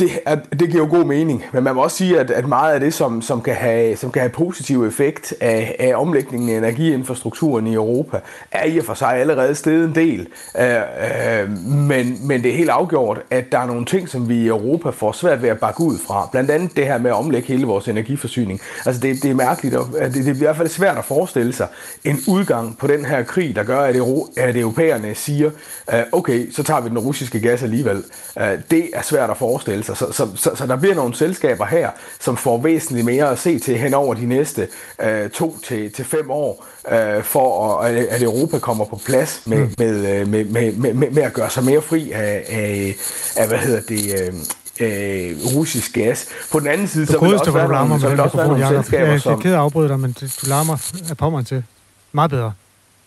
[0.00, 0.10] det,
[0.50, 2.94] det giver jo god mening, men man må også sige, at, at meget af det,
[2.94, 7.74] som, som, kan have, som kan have positiv effekt af, af omlægningen af energiinfrastrukturen i
[7.74, 8.20] Europa,
[8.52, 10.28] er i og for sig allerede steget en del.
[10.58, 14.36] Øh, øh, men, men det er helt afgjort, at der er nogle ting, som vi
[14.36, 16.28] i Europa får svært ved at bakke ud fra.
[16.32, 18.60] Blandt andet det her med at omlægge hele vores energiforsyning.
[18.86, 21.04] Altså det, det er mærkeligt, og øh, det, det er i hvert fald svært at
[21.04, 21.66] forestille sig
[22.04, 25.50] en udgang på den her krig, der gør, at, Euro, at europæerne siger,
[25.92, 28.04] øh, okay, så tager vi den russiske gas alligevel.
[28.40, 29.96] Øh, det er svært at forestille sig.
[29.96, 33.58] Så, så, så, så der bliver nogle selskaber her, som får væsentligt mere at se
[33.58, 34.68] til hen over de næste
[35.02, 39.58] øh, to til, til fem år, øh, for at, at Europa kommer på plads med,
[39.58, 39.74] mm.
[39.78, 42.94] med, med, med, med, med, med at gøre sig mere fri af, af,
[43.36, 44.20] af hvad hedder det...
[44.20, 44.34] Øh,
[44.80, 46.28] øh, russisk gas.
[46.52, 48.68] På den anden side, så vil der også være nogle, så vil også være nogle
[48.68, 49.32] selskaber, jeg, som...
[49.32, 51.64] Jeg er ked af at afbryde dig, men du larmer af på mig til.
[52.12, 52.52] Meget bedre.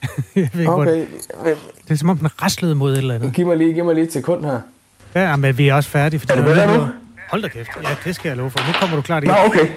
[0.36, 1.06] jeg ved okay.
[1.84, 3.34] Det er som om, den raslede mod et eller andet.
[3.34, 4.60] Giv mig lige, giv mig lige et sekund her.
[5.22, 6.20] Ja, men vi er også færdige.
[6.20, 6.88] For er det bedre nu?
[7.30, 7.70] Hold da kæft.
[7.84, 8.60] Ja, det skal jeg love for.
[8.68, 9.32] Nu kommer du klart ind.
[9.32, 9.68] Nå, okay.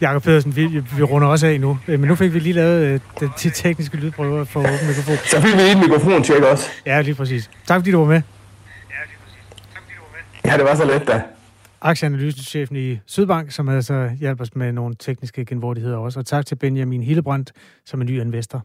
[0.00, 1.78] Jakob Pedersen, vi, vi runder også af nu.
[1.88, 5.16] Øh, men nu fik vi lige lavet øh, den tekniske lydprøver for at åbne mikrofon.
[5.16, 6.68] Så fik vi lige en mikrofontjek også.
[6.86, 7.50] Ja, lige præcis.
[7.66, 8.22] Tak fordi du var med.
[10.44, 11.22] Ja, det var så let da.
[11.80, 16.18] Aktieanalysechefen i Sydbank, som altså hjælper os med nogle tekniske genvordigheder også.
[16.18, 17.52] Og tak til Benjamin Hillebrandt,
[17.84, 18.64] som er ny investor.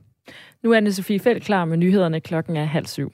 [0.63, 2.20] Nu er Anne Sofie Felt klar med nyhederne.
[2.20, 3.13] Klokken er halv syv.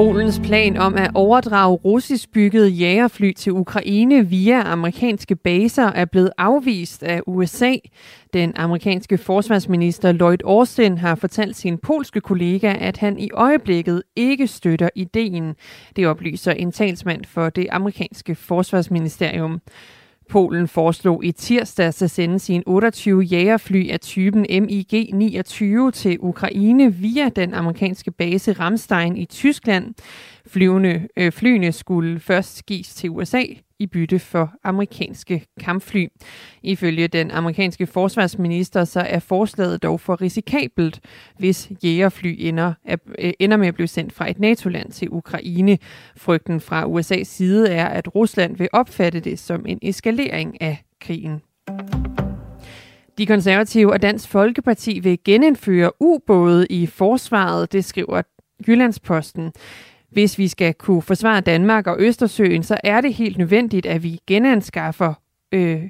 [0.00, 6.30] Polens plan om at overdrage russisk byggede jagerfly til Ukraine via amerikanske baser er blevet
[6.38, 7.74] afvist af USA.
[8.32, 14.46] Den amerikanske forsvarsminister Lloyd Austin har fortalt sin polske kollega, at han i øjeblikket ikke
[14.46, 15.54] støtter ideen.
[15.96, 19.60] Det oplyser en talsmand for det amerikanske forsvarsministerium.
[20.30, 27.28] Polen foreslog i tirsdags at sende sine 28 jagerfly af typen MiG-29 til Ukraine via
[27.28, 29.94] den amerikanske base Ramstein i Tyskland.
[30.46, 33.42] Flyvende, øh, flyene skulle først gives til USA
[33.80, 36.06] i bytte for amerikanske kampfly.
[36.62, 41.00] Ifølge den amerikanske forsvarsminister så er forslaget dog for risikabelt,
[41.38, 42.72] hvis jægerfly ender,
[43.18, 45.78] øh, ender med at blive sendt fra et NATO-land til Ukraine.
[46.16, 51.42] Frygten fra USA's side er, at Rusland vil opfatte det som en eskalering af krigen.
[53.18, 58.22] De konservative og Dansk Folkeparti vil genindføre ubåde i forsvaret, det skriver
[58.68, 59.52] Jyllandsposten.
[60.10, 64.18] Hvis vi skal kunne forsvare Danmark og Østersøen, så er det helt nødvendigt, at vi
[64.26, 65.14] genanskaffer
[65.52, 65.82] øh,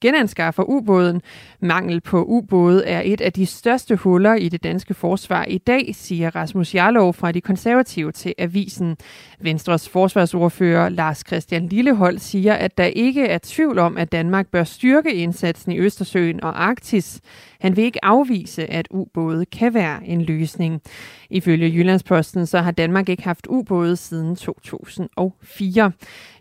[0.00, 1.22] genanskaffer ubåden.
[1.60, 5.90] Mangel på ubåde er et af de største huller i det danske forsvar i dag,
[5.94, 8.96] siger Rasmus Jarlov fra de konservative til Avisen.
[9.40, 14.64] Venstres forsvarsordfører Lars Christian Lillehold siger, at der ikke er tvivl om, at Danmark bør
[14.64, 17.20] styrke indsatsen i Østersøen og Arktis.
[17.60, 20.82] Han vil ikke afvise, at ubåde kan være en løsning.
[21.30, 25.92] Ifølge Jyllandsposten så har Danmark ikke haft ubåde siden 2004.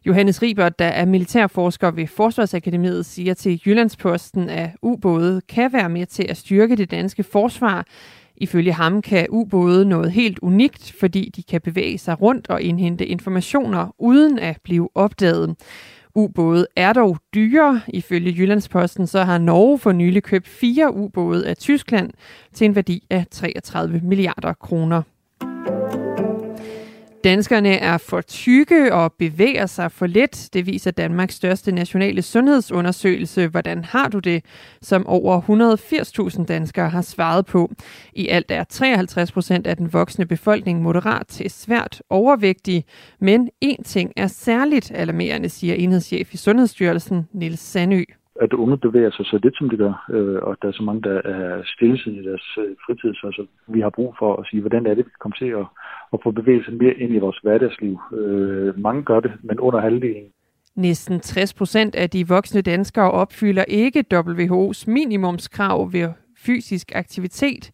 [0.05, 6.05] Johannes Ribert, der er militærforsker ved Forsvarsakademiet, siger til Jyllandsposten, at ubåde kan være med
[6.05, 7.85] til at styrke det danske forsvar.
[8.37, 13.05] Ifølge ham kan ubåde noget helt unikt, fordi de kan bevæge sig rundt og indhente
[13.05, 15.55] informationer uden at blive opdaget.
[16.15, 17.81] Ubåde er dog dyre.
[17.87, 22.11] Ifølge Jyllandsposten så har Norge for nylig købt fire ubåde af Tyskland
[22.53, 25.01] til en værdi af 33 milliarder kroner.
[27.25, 30.49] Danskerne er for tykke og bevæger sig for lidt.
[30.53, 33.47] Det viser Danmarks største nationale sundhedsundersøgelse.
[33.47, 34.45] Hvordan har du det?
[34.81, 35.41] Som over
[36.37, 37.71] 180.000 danskere har svaret på.
[38.13, 42.85] I alt er 53 procent af den voksne befolkning moderat til svært overvægtig.
[43.19, 48.03] Men én ting er særligt alarmerende, siger enhedschef i Sundhedsstyrelsen, Nils Sandø
[48.41, 51.01] at unge bevæger sig så lidt, som de gør, øh, og der er så mange,
[51.01, 54.61] der er stillesiddende i deres øh, fritid, så så vi har brug for at sige,
[54.61, 55.65] hvordan er det, vi kan komme til at,
[56.13, 57.99] at få bevægelsen mere ind i vores hverdagsliv.
[58.13, 60.29] Øh, mange gør det, men under halvdelen.
[60.75, 67.71] Næsten 60 procent af de voksne danskere opfylder ikke WHO's minimumskrav ved fysisk aktivitet.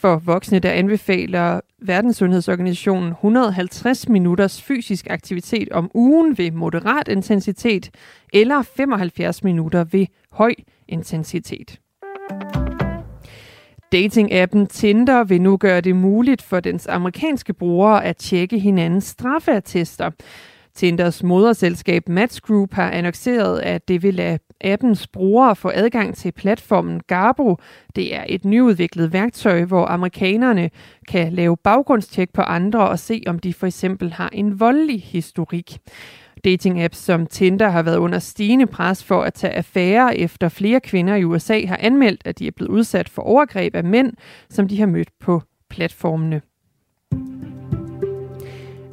[0.00, 7.90] For voksne, der anbefaler Verdenssundhedsorganisationen 150 minutters fysisk aktivitet om ugen ved moderat intensitet
[8.32, 10.54] eller 75 minutter ved høj
[10.88, 11.80] intensitet.
[13.94, 20.10] Dating-appen Tinder vil nu gøre det muligt for dens amerikanske brugere at tjekke hinandens straffeattester.
[20.74, 26.32] Tinders moderselskab Match Group har annonceret, at det vil lade appens brugere få adgang til
[26.32, 27.56] platformen Garbo.
[27.96, 30.70] Det er et nyudviklet værktøj, hvor amerikanerne
[31.08, 35.78] kan lave baggrundstjek på andre og se, om de for eksempel har en voldelig historik.
[36.44, 41.14] Dating-apps som Tinder har været under stigende pres for at tage affære efter flere kvinder
[41.14, 44.12] i USA har anmeldt, at de er blevet udsat for overgreb af mænd,
[44.48, 46.40] som de har mødt på platformene.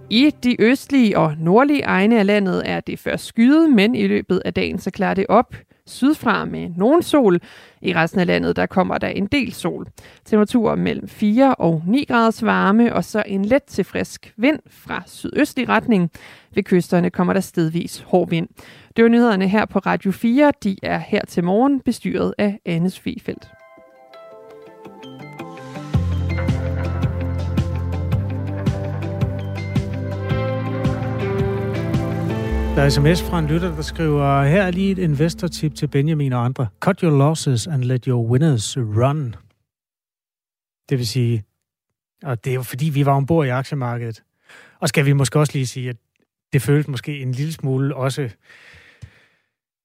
[0.09, 4.41] I de østlige og nordlige egne af landet er det først skyet, men i løbet
[4.45, 7.39] af dagen så klarer det op sydfra med nogen sol.
[7.81, 9.87] I resten af landet der kommer der en del sol.
[10.25, 15.03] Temperaturer mellem 4 og 9 graders varme, og så en let til frisk vind fra
[15.05, 16.11] sydøstlig retning.
[16.55, 18.47] Ved kysterne kommer der stedvis hård vind.
[18.95, 20.51] Det var nyhederne her på Radio 4.
[20.63, 23.56] De er her til morgen bestyret af Anne Svefeldt.
[32.77, 36.33] Der er sms fra en lytter, der skriver, her er lige et investor-tip til Benjamin
[36.33, 36.67] og andre.
[36.79, 39.35] Cut your losses and let your winners run.
[40.89, 41.43] Det vil sige,
[42.23, 44.23] og det er jo fordi, vi var ombord i aktiemarkedet.
[44.79, 45.95] Og skal vi måske også lige sige, at
[46.53, 48.29] det føles måske en lille smule også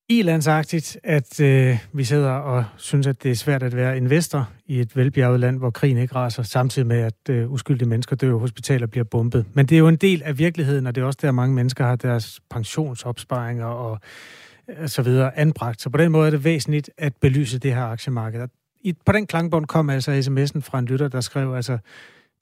[0.08, 4.80] ilandsagtigt, at øh, vi sidder og synes, at det er svært at være investor i
[4.80, 8.86] et velbjerget land, hvor krigen ikke raser, samtidig med, at øh, uskyldige mennesker dør, hospitaler
[8.86, 9.46] bliver bombet.
[9.54, 11.84] Men det er jo en del af virkeligheden, og det er også der, mange mennesker
[11.84, 14.00] har deres pensionsopsparinger og
[14.68, 15.82] øh, så videre anbragt.
[15.82, 18.48] Så på den måde er det væsentligt at belyse det her aktiemarked.
[18.80, 21.78] I, på den klangbånd kom altså sms'en fra en lytter, der skrev, altså,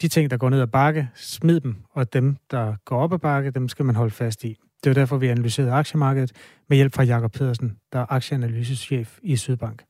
[0.02, 3.18] de ting, der går ned ad bakke, smid dem, og dem, der går op ad
[3.18, 4.58] bakke, dem skal man holde fast i.
[4.84, 6.32] Det var derfor, vi analyserede aktiemarkedet
[6.68, 9.82] med hjælp fra Jakob Pedersen, der er aktieanalysechef i Sydbank.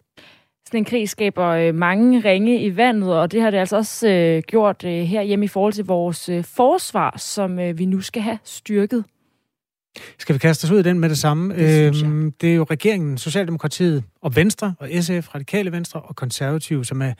[0.66, 4.08] Sådan en krig skaber øh, mange ringe i vandet, og det har det altså også
[4.08, 8.00] øh, gjort øh, her hjemme i forhold til vores øh, forsvar, som øh, vi nu
[8.00, 9.04] skal have styrket.
[10.18, 11.54] Skal vi kaste os ud i den med det samme?
[11.54, 16.84] Det, øhm, det er jo regeringen, Socialdemokratiet og Venstre, og SF, Radikale Venstre og Konservative,
[16.84, 17.12] som er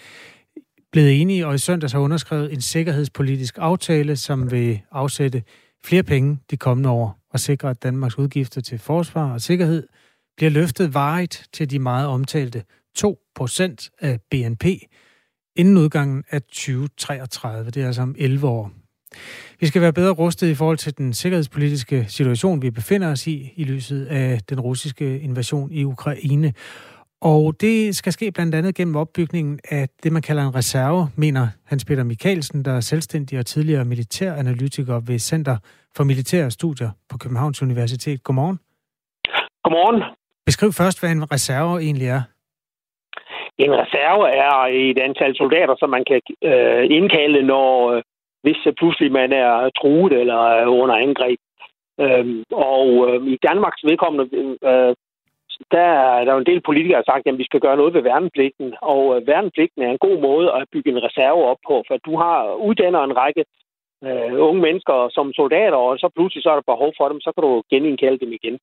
[0.93, 5.43] blevet enige og i søndags har underskrevet en sikkerhedspolitisk aftale, som vil afsætte
[5.85, 9.87] flere penge de kommende år og sikre, at Danmarks udgifter til forsvar og sikkerhed
[10.37, 12.65] bliver løftet varigt til de meget omtalte
[12.99, 14.65] 2% af BNP
[15.57, 17.71] inden udgangen af 2033.
[17.71, 18.71] Det er altså om 11 år.
[19.61, 23.53] Vi skal være bedre rustet i forhold til den sikkerhedspolitiske situation, vi befinder os i,
[23.57, 26.53] i lyset af den russiske invasion i Ukraine.
[27.21, 31.49] Og det skal ske blandt andet gennem opbygningen af det, man kalder en reserve, mener
[31.65, 35.57] Hans Peter Mikkelsen, der er selvstændig og tidligere militæranalytiker ved Center
[35.97, 38.25] for Militære Studier på Københavns Universitet.
[38.25, 38.59] Godmorgen.
[39.65, 40.03] Godmorgen.
[40.47, 42.23] Beskriv først, hvad en reserve egentlig er.
[43.59, 44.57] En reserve er
[44.91, 48.03] et antal soldater, som man kan øh, indkalde, når øh,
[48.43, 51.39] hvis pludselig man er truet eller er under angreb.
[52.05, 54.25] Øhm, og øh, i Danmarks vedkommende,
[54.71, 54.95] øh,
[55.77, 57.95] der er der jo en del politikere, der har sagt, at vi skal gøre noget
[57.95, 58.75] ved værnepligten.
[58.93, 62.13] Og øh, værnepligten er en god måde at bygge en reserve op på, for du
[62.23, 63.45] har uddannet en række
[64.07, 67.31] øh, unge mennesker som soldater, og så pludselig så er der behov for dem, så
[67.35, 68.59] kan du genindkalde dem igen.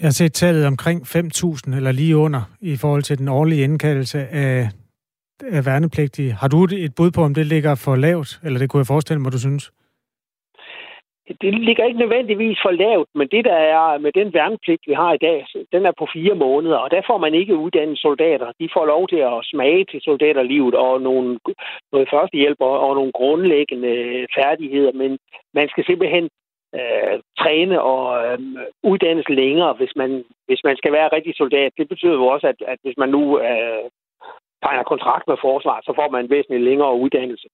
[0.00, 4.18] Jeg har set tallet omkring 5.000 eller lige under i forhold til den årlige indkaldelse
[4.28, 4.68] af,
[5.42, 6.32] af værnepligtige.
[6.32, 9.22] Har du et bud på, om det ligger for lavt, eller det kunne jeg forestille
[9.22, 9.72] mig, du synes?
[11.40, 15.12] Det ligger ikke nødvendigvis for lavt, men det der er med den værnepligt, vi har
[15.12, 18.52] i dag, den er på fire måneder, og der får man ikke uddannet soldater.
[18.60, 21.38] De får lov til at smage til soldaterlivet og nogle,
[21.92, 25.18] noget førstehjælp og, og nogle grundlæggende færdigheder, men
[25.54, 26.28] man skal simpelthen
[26.74, 28.38] øh, træne og øh,
[28.82, 31.72] uddannes længere, hvis man, hvis man skal være rigtig soldat.
[31.78, 33.84] Det betyder jo også, at, at hvis man nu øh,
[34.62, 37.48] tegner kontrakt med forsvaret, så får man en væsentlig længere uddannelse.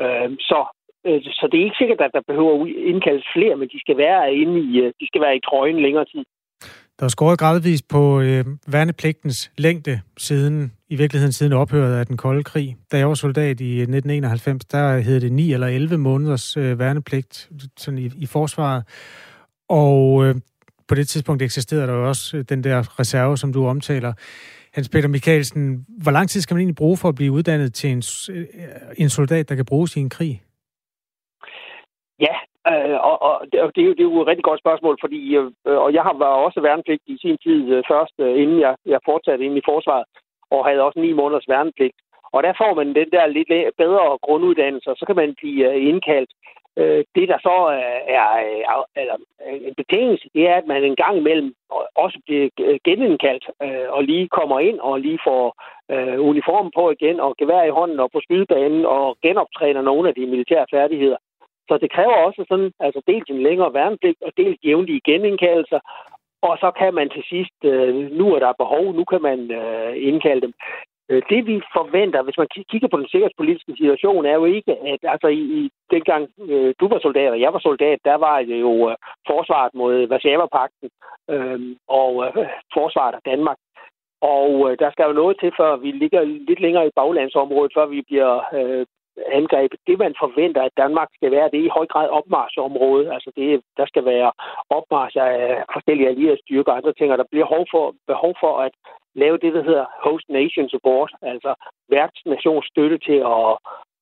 [0.00, 0.58] Øh, så,
[1.06, 2.52] Øh, så det er ikke sikkert, at der behøver
[2.92, 6.04] indkaldes flere, men de skal være inde i, øh, de skal være i trøjen længere
[6.04, 6.24] tid.
[6.98, 12.16] Der er skåret gradvist på øh, værnepligtens længde siden, i virkeligheden siden ophøret af den
[12.16, 12.76] kolde krig.
[12.92, 16.78] Da jeg var soldat i øh, 1991, der hed det 9 eller 11 måneders øh,
[16.78, 18.82] værnepligt sådan i, i forsvaret.
[19.68, 20.34] Og øh,
[20.88, 24.12] på det tidspunkt eksisterede der jo også den der reserve, som du omtaler.
[24.74, 27.90] Hans Peter Mikkelsen, hvor lang tid skal man egentlig bruge for at blive uddannet til
[27.90, 28.44] en, øh,
[28.96, 30.42] en soldat, der kan bruges i en krig?
[32.20, 32.36] Ja,
[32.72, 34.96] øh, og, og, det, og det, er jo, det er jo et rigtig godt spørgsmål,
[35.00, 35.50] fordi øh,
[35.84, 39.00] og jeg har været også værnepligt i sin tid øh, først, øh, inden jeg, jeg
[39.04, 40.04] fortsatte ind i forsvaret,
[40.50, 41.96] og havde også ni måneders værnepligt.
[42.32, 45.88] Og der får man den der lidt bedre grunduddannelse, og så kan man blive øh,
[45.88, 46.30] indkaldt.
[46.76, 50.66] Øh, det, der så øh, er, øh, er, er øh, en betingelse, det er, at
[50.66, 51.54] man en gang imellem
[51.94, 53.44] også bliver øh, genindkaldt
[53.88, 55.44] og lige kommer ind og lige får
[55.92, 60.14] øh, uniformen på igen og gevær i hånden og på skydebanen og genoptræner nogle af
[60.14, 61.16] de militære færdigheder.
[61.68, 65.80] Så det kræver også sådan, altså dels en længere værnepligt og dels jævnlige genindkaldelser.
[66.42, 69.92] Og så kan man til sidst, øh, nu er der behov, nu kan man øh,
[70.08, 70.52] indkalde dem.
[71.10, 75.00] Øh, det vi forventer, hvis man kigger på den sikkerhedspolitiske situation, er jo ikke, at
[75.02, 78.60] altså i, i dengang øh, du var soldat og jeg var soldat, der var det
[78.60, 78.96] jo øh,
[79.26, 80.88] forsvaret mod Varsava-pakten
[81.30, 82.46] øh, og øh,
[82.76, 83.58] forsvaret af Danmark.
[84.20, 87.86] Og øh, der skal jo noget til, før vi ligger lidt længere i baglandsområdet, før
[87.86, 88.86] vi bliver øh,
[89.38, 89.70] angreb.
[89.86, 93.12] Det, man forventer, at Danmark skal være, det er i høj grad opmarsområde.
[93.14, 94.32] Altså, det, der skal være
[94.70, 98.52] opmars af forskellige allierede styrker og andre ting, og der bliver behov for, behov for
[98.58, 98.72] at
[99.14, 101.54] lave det, der hedder host nation support, altså
[101.88, 103.48] værtsnations støtte til at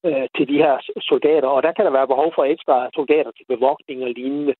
[0.07, 3.45] øh, til de her soldater, og der kan der være behov for ekstra soldater til
[3.49, 4.55] bevogtning og lignende.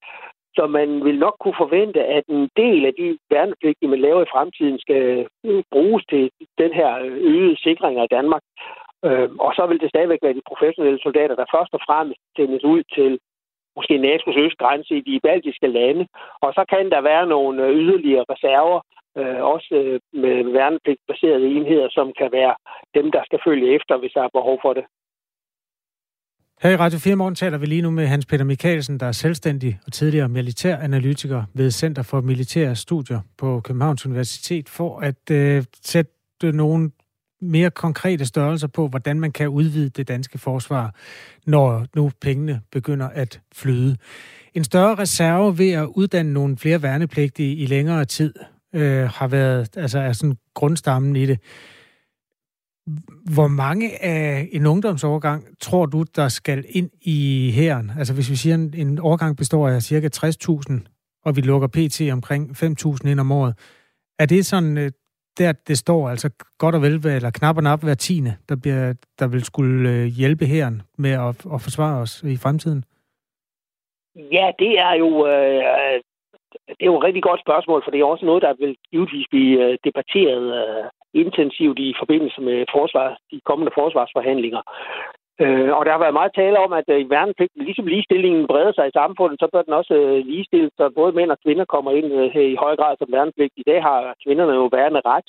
[0.57, 4.33] Så man vil nok kunne forvente, at en del af de værnepligtige, man laver i
[4.35, 8.43] fremtiden, skal øh, bruges til den her øh, øgede sikring af Danmark.
[9.07, 12.65] Øh, og så vil det stadigvæk være de professionelle soldater, der først og fremmest sendes
[12.65, 13.13] ud til
[13.77, 16.05] måske NATO's østgrænse i de baltiske lande.
[16.45, 18.81] Og så kan der være nogle øh, yderligere reserver,
[19.19, 22.55] øh, også øh, med værnepligtbaserede enheder, som kan være
[22.97, 24.85] dem, der skal følge efter, hvis der er behov for det.
[26.63, 29.13] Her i Radio 4 Morgen taler vi lige nu med Hans Peter Mikkelsen, der er
[29.13, 35.65] selvstændig og tidligere militæranalytiker ved Center for Militære Studier på Københavns Universitet, for at øh,
[35.83, 36.13] sætte
[36.43, 36.91] nogle
[37.43, 40.95] mere konkrete størrelser på, hvordan man kan udvide det danske forsvar,
[41.47, 43.97] når nu pengene begynder at flyde.
[44.55, 48.35] En større reserve ved at uddanne nogle flere værnepligtige i længere tid
[48.75, 51.39] øh, har været altså er sådan grundstammen i det.
[53.25, 57.93] Hvor mange af en ungdomsovergang tror du, der skal ind i hæren?
[57.99, 62.13] Altså hvis vi siger, en, en årgang består af cirka 60.000, og vi lukker PT
[62.13, 63.55] omkring 5.000 ind om året.
[64.19, 64.91] Er det sådan, øh,
[65.39, 68.95] der det står, altså godt og vel, eller knap og nap hver tiende, der, bliver,
[69.19, 72.85] der vil skulle øh, hjælpe hæren med at, at forsvare os i fremtiden?
[74.17, 76.01] Ja, det er jo øh,
[76.69, 79.27] det er jo et rigtig godt spørgsmål, for det er også noget, der vil givetvis
[79.31, 84.63] blive øh, debatteret øh, intensivt i forbindelse med forsvar, de kommende forsvarsforhandlinger.
[85.45, 88.73] Øh, og der har været meget tale om, at øh, i værnepligten, ligesom ligestillingen breder
[88.73, 91.91] sig i samfundet, så bør den også øh, ligestilles, så både mænd og kvinder kommer
[91.91, 93.53] ind øh, i høj grad som værnepligt.
[93.57, 95.29] I dag har kvinderne jo værende ret.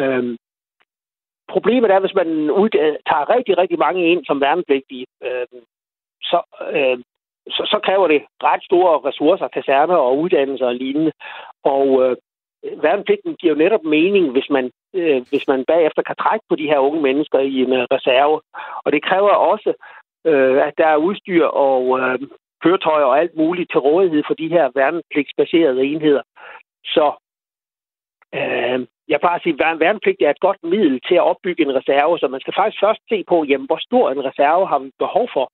[0.00, 0.38] Øh,
[1.54, 5.46] problemet er, hvis man ud- øh, tager rigtig, rigtig mange ind som værnepligtige, øh,
[6.22, 6.38] så,
[6.76, 6.98] øh,
[7.54, 11.12] så, så kræver det ret store ressourcer, kaserner og uddannelser og lignende.
[11.64, 12.16] Og øh,
[12.82, 16.66] værnepligten giver jo netop mening, hvis man, øh, hvis man bagefter kan trække på de
[16.66, 18.40] her unge mennesker i en øh, reserve.
[18.84, 19.72] Og det kræver også,
[20.26, 22.18] øh, at der er udstyr og øh,
[22.62, 26.22] køretøjer og alt muligt til rådighed for de her værnepligtsbaserede enheder.
[26.84, 27.06] Så
[28.34, 32.18] øh, jeg bare sige, at værnepligt er et godt middel til at opbygge en reserve,
[32.18, 35.28] så man skal faktisk først se på, jamen, hvor stor en reserve har vi behov
[35.34, 35.46] for.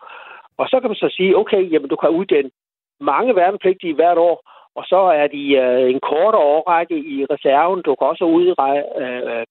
[0.59, 2.50] Og så kan man så sige, okay, jamen, du kan uddanne
[3.00, 4.36] mange værnepligtige hvert år,
[4.78, 7.82] og så er de øh, en kortere årrække i reserven.
[7.82, 9.44] Du kan også øh, øh,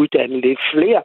[0.00, 1.02] uddanne lidt flere,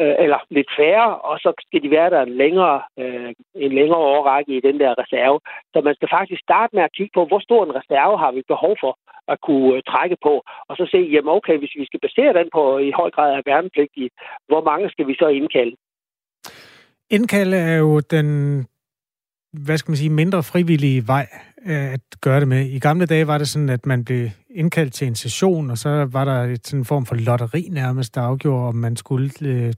[0.00, 3.30] øh, eller lidt færre, og så skal de være der en længere, øh,
[3.66, 5.38] en længere årrække i den der reserve.
[5.72, 8.42] Så man skal faktisk starte med at kigge på, hvor stor en reserve har vi
[8.52, 8.92] behov for
[9.32, 10.34] at kunne øh, trække på,
[10.68, 13.42] og så se, jamen okay, hvis vi skal basere den på i høj grad af
[13.46, 14.10] værnepligtige,
[14.50, 15.76] hvor mange skal vi så indkalde?
[17.10, 18.28] Indkalde er jo den
[19.64, 21.26] hvad skal man sige, mindre frivillige vej
[21.66, 22.66] øh, at gøre det med.
[22.66, 26.04] I gamle dage var det sådan, at man blev indkaldt til en session, og så
[26.04, 29.74] var der et sådan en form for lotteri nærmest, der afgjorde, om man skulle øh,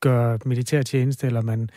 [0.00, 1.68] gøre militær tjeneste, eller man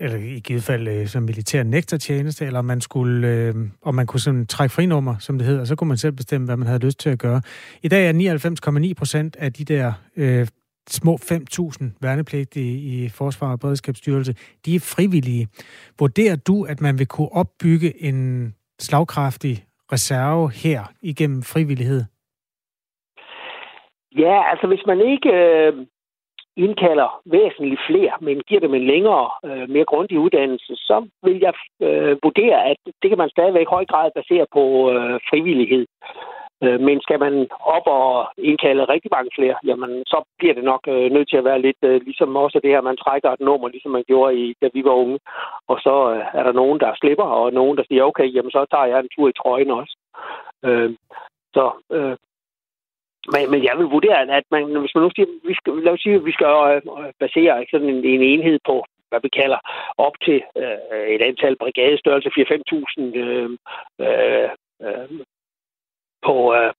[0.00, 4.20] eller i givet fald øh, som militær nektartjeneste, eller man skulle, øh, om man kunne
[4.20, 7.00] sådan trække frinummer, som det hedder, så kunne man selv bestemme, hvad man havde lyst
[7.00, 7.42] til at gøre.
[7.82, 10.46] I dag er 99,9 procent af de der øh,
[10.92, 14.32] små 5.000 værnepligtige i Forsvar og Beredskabsstyrelse,
[14.66, 15.48] de er frivillige.
[15.98, 18.18] Vurderer du, at man vil kunne opbygge en
[18.78, 22.02] slagkraftig reserve her igennem frivillighed?
[24.18, 25.72] Ja, altså hvis man ikke øh,
[26.56, 31.54] indkalder væsentligt flere, men giver dem en længere, øh, mere grundig uddannelse, så vil jeg
[31.86, 35.86] øh, vurdere, at det kan man stadigvæk i høj grad basere på øh, frivillighed.
[36.64, 40.82] Øh, men skal man op og indkalde rigtig mange flere, jamen så bliver det nok
[40.88, 43.68] øh, nødt til at være lidt øh, ligesom også det her, man trækker et nummer,
[43.68, 45.18] ligesom man gjorde, i, da vi var unge.
[45.68, 48.66] Og så øh, er der nogen, der slipper, og nogen, der siger, okay, jamen så
[48.70, 49.96] tager jeg en tur i trøjen også.
[50.64, 50.90] Øh,
[51.54, 52.16] så øh,
[53.32, 56.00] men, men jeg vil vurdere, at man, hvis man nu siger, vi skal, lad os
[56.00, 59.58] sige, at vi skal øh, øh, basere sådan en, en enhed på, hvad vi kalder,
[59.98, 63.50] op til øh, et antal brigadestørrelse, 4-5.000 øh,
[64.00, 64.48] øh,
[64.82, 65.08] øh
[66.26, 66.72] på, øh,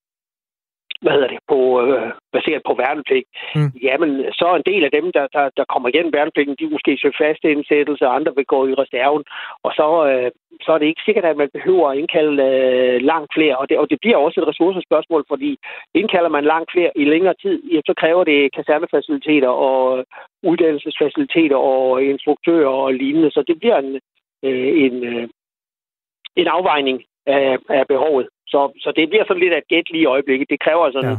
[1.01, 3.71] hvad hedder det, på, øh, baseret på værnepligt, mm.
[3.87, 6.97] jamen så er en del af dem, der, der, der kommer igennem værnepligten, de måske
[7.01, 9.23] søger fast indsættelse, og andre vil gå i reserven,
[9.65, 10.31] og så, øh,
[10.65, 13.77] så er det ikke sikkert, at man behøver at indkalde øh, langt flere, og det,
[13.77, 15.51] og det bliver også et ressourcespørgsmål, fordi
[15.93, 20.05] indkalder man langt flere i længere tid, ja, så kræver det kasernefaciliteter og
[20.43, 23.99] uddannelsesfaciliteter og instruktører og lignende, så det bliver en,
[24.43, 25.27] øh, en, øh,
[26.35, 28.27] en afvejning af, af behovet.
[28.53, 30.47] Så, så det bliver sådan lidt at gæt lige i øjeblikket.
[30.53, 31.17] Det kræver altså ja.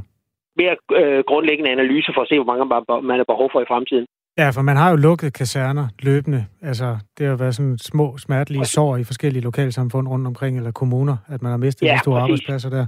[0.60, 2.64] mere øh, grundlæggende analyse for at se, hvor mange
[3.08, 4.06] man har behov for i fremtiden.
[4.38, 6.46] Ja, for man har jo lukket kaserner løbende.
[6.62, 11.16] Altså, det har været sådan små, smertelige sår i forskellige lokalsamfund rundt omkring, eller kommuner,
[11.28, 12.22] at man har mistet ja, de store præcis.
[12.22, 12.86] arbejdspladser der.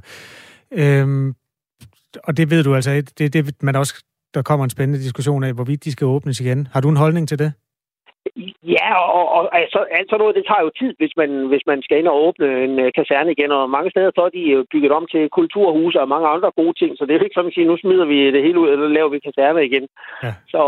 [0.72, 1.34] Øhm,
[2.24, 5.52] og det ved du altså, det, det, man også, der kommer en spændende diskussion af,
[5.52, 6.68] hvorvidt de skal åbnes igen.
[6.72, 7.52] Har du en holdning til det?
[8.76, 11.98] Ja, og, og altså, altså noget, det tager jo tid, hvis man, hvis man skal
[11.98, 15.06] ind og åbne en uh, kaserne igen, og mange steder så er de bygget om
[15.06, 17.66] til kulturhuse og mange andre gode ting, så det er jo ikke sådan at sige,
[17.66, 19.88] nu smider vi det hele ud, eller laver vi kaserner igen.
[20.22, 20.32] Ja.
[20.48, 20.60] Så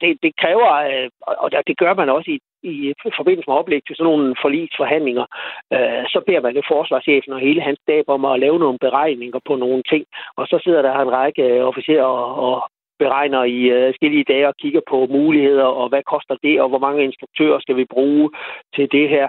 [0.00, 1.08] det, det kræver, uh,
[1.44, 5.26] og det gør man også i, i forbindelse med oplæg til sådan nogle forlisforhandlinger,
[5.74, 9.40] uh, så beder man det forsvarschefen og hele hans stab om at lave nogle beregninger
[9.48, 10.04] på nogle ting,
[10.36, 12.70] og så sidder der en række officerer og, og
[13.02, 16.82] beregner i øh, forskellige dage og kigger på muligheder, og hvad koster det, og hvor
[16.86, 18.30] mange instruktører skal vi bruge
[18.74, 19.28] til det her.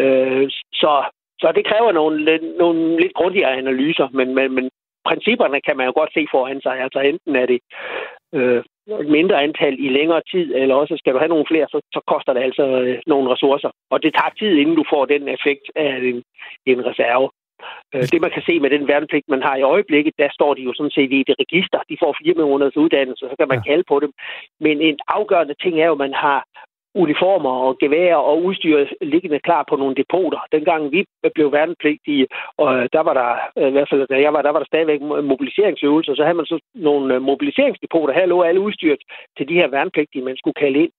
[0.00, 0.44] Øh,
[0.80, 0.92] så,
[1.42, 4.70] så det kræver nogle, nogle lidt grundigere analyser, men, men, men
[5.08, 6.76] principperne kan man jo godt se foran sig.
[6.84, 7.60] Altså enten er det
[8.34, 8.62] øh,
[9.00, 12.00] et mindre antal i længere tid, eller også skal du have nogle flere, så, så
[12.12, 13.70] koster det altså øh, nogle ressourcer.
[13.90, 16.22] Og det tager tid, inden du får den effekt af en,
[16.66, 17.30] en reserve.
[17.94, 20.62] Øh, det, man kan se med den værnepligt, man har i øjeblikket, der står de
[20.62, 21.78] jo sådan set i det register.
[21.90, 23.68] De får fire måneders uddannelse, så kan man ja.
[23.70, 24.12] kalde på dem.
[24.60, 26.38] Men en afgørende ting er jo, at man har
[26.94, 30.40] uniformer og geværer og udstyr liggende klar på nogle depoter.
[30.52, 32.26] Dengang vi blev værnepligtige,
[32.56, 35.00] og der var der, øh, i hvert fald da jeg var, der var der stadigvæk
[35.32, 38.14] mobiliseringsøvelser, så havde man så nogle øh, mobiliseringsdepoter.
[38.14, 39.00] Her lå alle udstyret
[39.36, 40.92] til de her værnepligtige, man skulle kalde ind.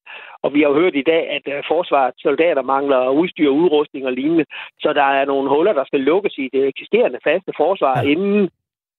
[0.44, 4.14] Og vi har jo hørt i dag, at øh, forsvaret soldater mangler udstyr, udrustning og
[4.14, 4.46] lignende,
[4.80, 8.50] så der er nogle huller, der skal lukkes i det eksisterende faste forsvar, inden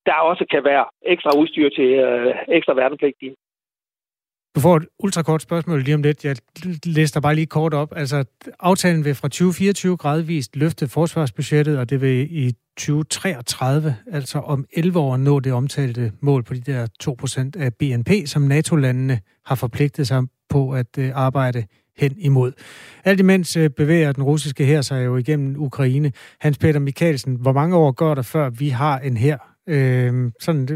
[0.06, 3.34] der også kan være ekstra udstyr til øh, ekstra værnepligtige.
[4.54, 6.24] Du får et ultrakort spørgsmål lige om lidt.
[6.24, 6.36] Jeg
[6.84, 7.92] læser bare lige kort op.
[7.96, 8.24] Altså,
[8.60, 14.98] aftalen vil fra 2024 gradvist løfte forsvarsbudgettet, og det vil i 2033, altså om 11
[14.98, 16.86] år, nå det omtalte mål på de der
[17.56, 21.64] 2% af BNP, som NATO-landene har forpligtet sig på at øh, arbejde
[21.96, 22.52] hen imod.
[23.04, 26.12] Alt imens øh, bevæger den russiske her sig jo igennem Ukraine.
[26.40, 29.38] Hans Peter Mikkelsen, hvor mange år går der, før vi har en her?
[29.66, 30.66] Øh, sådan,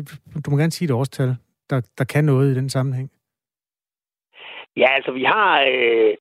[0.46, 1.36] du må gerne sige et årstal,
[1.70, 3.10] der, der kan noget i den sammenhæng.
[4.80, 5.50] Ja, altså vi har...
[5.72, 6.14] Øh,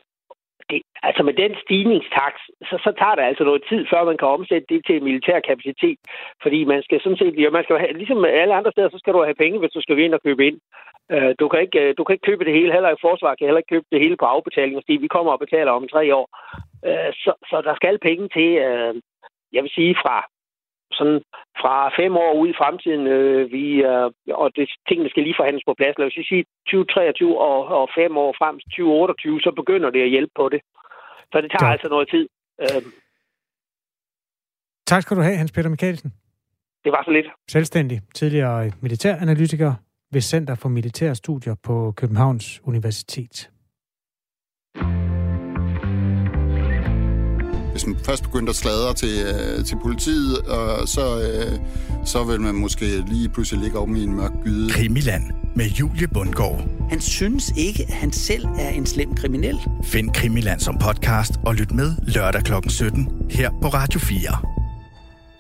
[0.70, 4.28] det, altså med den stigningstakt, så, så tager det altså noget tid, før man kan
[4.28, 6.00] omsætte det til militær kapacitet.
[6.44, 9.14] Fordi man skal sådan set, ja, man skal have, ligesom alle andre steder, så skal
[9.14, 10.58] du have penge, hvis du skal ind og købe ind.
[11.12, 13.48] Øh, du, kan ikke, øh, du kan ikke købe det hele, heller i forsvar kan
[13.48, 16.28] heller ikke købe det hele på afbetaling, fordi vi kommer og betaler om tre år.
[16.88, 18.94] Øh, så, så der skal penge til, øh,
[19.54, 20.16] jeg vil sige, fra
[20.92, 21.22] sådan
[21.62, 24.10] fra fem år ud i fremtiden, øh, vi, øh,
[24.42, 25.98] og det, tingene skal lige forhandles på plads.
[25.98, 30.14] Lad os sige 2023 og, og fem år frem til 2028, så begynder det at
[30.16, 30.62] hjælpe på det.
[31.32, 31.74] Så det tager ja.
[31.76, 32.26] altså noget tid.
[32.64, 32.82] Øh.
[34.92, 36.12] Tak skal du have, Hans Peter Mikkelsen.
[36.84, 37.28] Det var så lidt.
[37.48, 39.74] Selvstændig, tidligere militæranalytiker
[40.12, 43.50] ved Center for Militære Studier på Københavns Universitet.
[47.78, 51.60] Hvis man først begyndte at sladre til, øh, til politiet, og så, øh,
[52.06, 54.70] så vil man måske lige pludselig ligge om i en mørk gyde.
[54.70, 55.24] Krimiland
[55.56, 56.70] med Julie Bundgaard.
[56.90, 59.60] Han synes ikke, at han selv er en slem kriminel.
[59.84, 62.54] Find Krimiland som podcast og lyt med lørdag kl.
[62.70, 64.20] 17 her på Radio 4.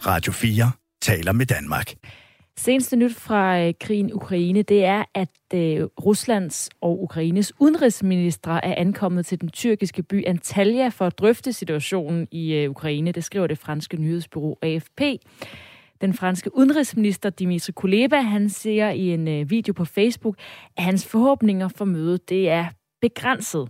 [0.05, 0.71] Radio 4
[1.01, 1.93] taler med Danmark.
[2.59, 8.65] Seneste nyt fra øh, krigen i Ukraine, det er, at øh, Ruslands og Ukraines udenrigsministre
[8.65, 13.11] er ankommet til den tyrkiske by Antalya for at drøfte situationen i øh, Ukraine.
[13.11, 15.01] Det skriver det franske nyhedsbureau AFP.
[16.01, 20.35] Den franske udenrigsminister Dimitri Kuleba, han siger i en video på Facebook,
[20.77, 22.65] at hans forhåbninger for mødet, det er
[23.01, 23.69] begrænset.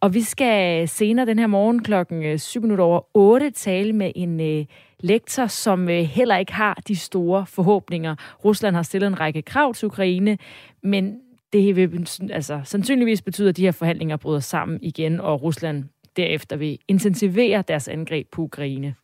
[0.00, 4.66] Og vi skal senere den her morgen klokken 7 minutter over 8 tale med en
[5.00, 8.16] lektor, som øh, heller ikke har de store forhåbninger.
[8.44, 10.38] Rusland har stillet en række krav til Ukraine,
[10.82, 11.20] men
[11.52, 15.84] det vil altså, sandsynligvis betyde, at de her forhandlinger bryder sammen igen, og Rusland
[16.16, 18.94] derefter vil intensivere deres angreb på Ukraine.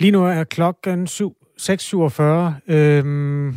[0.00, 2.22] Lige nu er klokken 6.47,
[2.72, 3.54] øhm,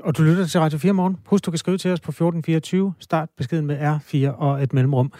[0.00, 1.16] og du lytter til Radio 4 morgen.
[1.26, 2.94] Husk, du kan skrive til os på 1424.
[2.98, 5.12] Start beskeden med R4 og et mellemrum.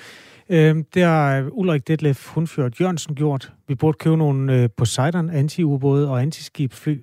[0.52, 3.52] Øh, det har øh, Ulrik Detlef Hundfjord Jørgensen gjort.
[3.68, 7.00] Vi burde købe nogle øh, Poseidon anti-ubåde og antiskibfly.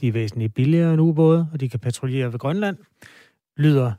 [0.00, 2.76] De er væsentligt billigere end ubåde, og de kan patruljere ved Grønland.
[3.56, 3.92] Lyder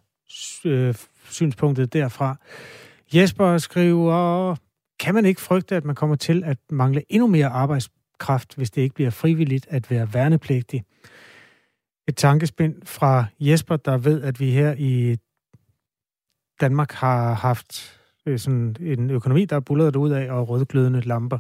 [0.66, 0.96] øh,
[1.30, 2.38] synspunktet derfra.
[3.14, 4.56] Jesper skriver,
[5.00, 8.82] kan man ikke frygte, at man kommer til at mangle endnu mere arbejdskraft, hvis det
[8.82, 10.84] ikke bliver frivilligt at være værnepligtig?
[12.08, 15.18] Et tankespind fra Jesper, der ved, at vi her i
[16.62, 21.40] Danmark har haft øh, sådan en økonomi, der er bullet ud af, og rødglødende lamper.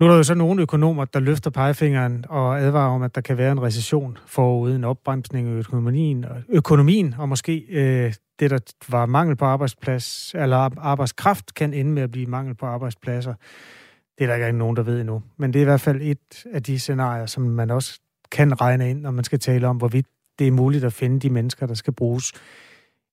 [0.00, 3.20] Nu er der jo så nogle økonomer, der løfter pegefingeren og advarer om, at der
[3.20, 8.50] kan være en recession forud, en opbremsning af økonomien, og, økonomien, og måske øh, det,
[8.50, 8.58] der
[8.88, 13.34] var mangel på arbejdsplads, eller arbejdskraft, kan ende med at blive mangel på arbejdspladser.
[14.18, 15.22] Det er der ikke nogen, der ved endnu.
[15.36, 18.00] Men det er i hvert fald et af de scenarier, som man også
[18.32, 20.06] kan regne ind, når man skal tale om, hvorvidt
[20.38, 22.32] det er muligt at finde de mennesker, der skal bruges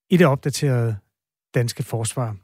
[0.10, 0.96] i det opdaterede
[1.56, 2.36] danske forsvar.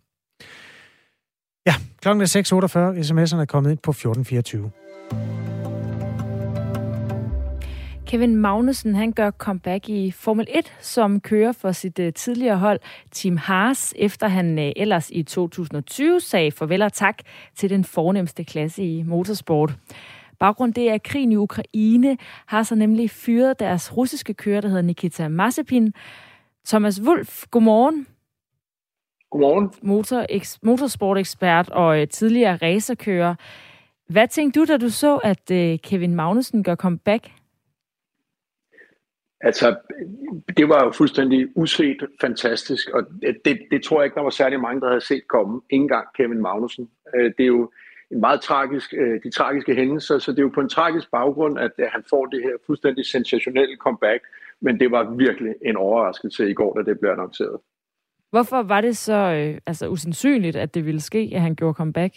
[1.66, 2.99] Ja, klokken er 6.48.
[2.99, 4.72] SMS'erne er kommet ind på 1424.
[8.06, 12.80] Kevin Magnussen han gør comeback i Formel 1, som kører for sit uh, tidligere hold
[13.12, 17.18] Team Haas, efter han uh, ellers i 2020 sagde farvel og tak
[17.56, 19.74] til den fornemmeste klasse i motorsport.
[20.39, 24.68] Baggrund det er, at krigen i Ukraine har så nemlig fyret deres russiske kører, der
[24.68, 25.93] hedder Nikita Mazepin.
[26.68, 28.08] Thomas Wolf, godmorgen.
[29.36, 29.72] Godmorgen.
[29.82, 30.26] Motor,
[30.66, 33.36] motorsportekspert og øh, tidligere racerkører.
[34.10, 37.32] Hvad tænkte du, da du så, at øh, Kevin Magnussen gør comeback?
[39.42, 39.76] Altså,
[40.58, 43.04] det var jo fuldstændig uset fantastisk, og
[43.46, 45.62] det, det tror jeg ikke, der var særlig mange, der havde set komme.
[45.70, 46.90] Ingen gang Kevin Magnussen.
[47.16, 47.72] Øh, det er jo
[48.12, 48.92] en meget tragisk,
[49.24, 52.42] de tragiske hændelser, så det er jo på en tragisk baggrund, at han får det
[52.44, 54.24] her fuldstændig sensationelle comeback,
[54.62, 57.60] men det var virkelig en overraskelse i går, da det blev annonceret.
[58.36, 62.14] Hvorfor var det så øh, altså usandsynligt, at det ville ske, at han gjorde comeback?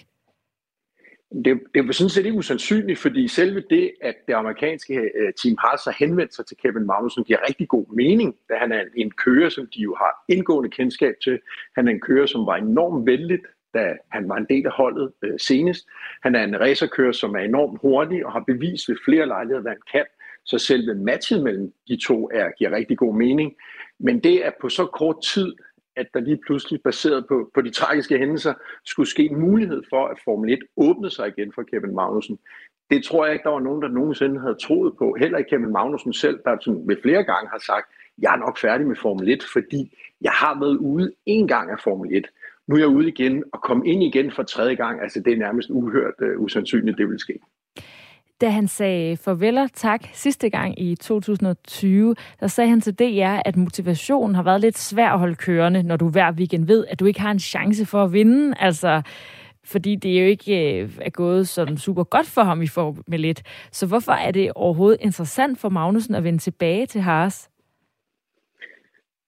[1.45, 5.57] Det, det var sådan set ikke usandsynligt, fordi selve det, at det amerikanske øh, team
[5.61, 9.11] har så henvendt sig til Kevin Magnussen, giver rigtig god mening, da han er en
[9.11, 11.39] kører, som de jo har indgående kendskab til.
[11.77, 15.13] Han er en kører, som var enormt vældigt, da han var en del af holdet
[15.23, 15.89] øh, senest.
[16.23, 19.73] Han er en racerkører, som er enormt hurtig og har bevist ved flere lejligheder, hvad
[19.73, 20.07] han kan.
[20.45, 23.55] Så selve matchet mellem de to er, giver rigtig god mening.
[24.01, 25.55] Men det er på så kort tid,
[25.99, 30.07] at der lige pludselig, baseret på, på de tragiske hændelser, skulle ske en mulighed for,
[30.07, 32.39] at Formel 1 åbnede sig igen for Kevin Magnussen.
[32.91, 35.17] Det tror jeg ikke, der var nogen, der nogensinde havde troet på.
[35.19, 37.87] Heller ikke Kevin Magnussen selv, der sådan ved flere gange har sagt,
[38.19, 41.81] jeg er nok færdig med Formel 1, fordi jeg har været ude en gang af
[41.85, 42.27] Formel 1.
[42.67, 45.03] Nu er jeg ude igen og komme ind igen for tredje gang.
[45.03, 47.39] Altså, det er nærmest uhørt uh, usandsynligt, det vil ske.
[48.41, 53.41] Da han sagde farvel og tak sidste gang i 2020, der sagde han til DR,
[53.45, 57.01] at motivationen har været lidt svær at holde kørende, når du hver weekend ved, at
[57.01, 58.55] du ikke har en chance for at vinde.
[58.59, 59.03] Altså,
[59.65, 63.43] fordi det jo ikke øh, er gået sådan super godt for ham i Formel 1.
[63.73, 67.51] Så hvorfor er det overhovedet interessant for Magnussen at vende tilbage til Haas?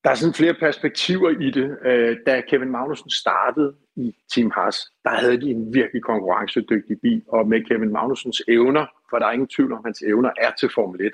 [0.05, 1.77] Der er sådan flere perspektiver i det.
[1.85, 7.23] Øh, da Kevin Magnussen startede i Team Haas, der havde de en virkelig konkurrencedygtig bil,
[7.29, 10.51] og med Kevin Magnussens evner, for der er ingen tvivl om, at hans evner er
[10.61, 11.13] til Formel 1,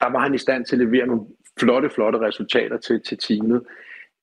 [0.00, 1.26] der var han i stand til at levere nogle
[1.58, 3.62] flotte, flotte resultater til, til teamet.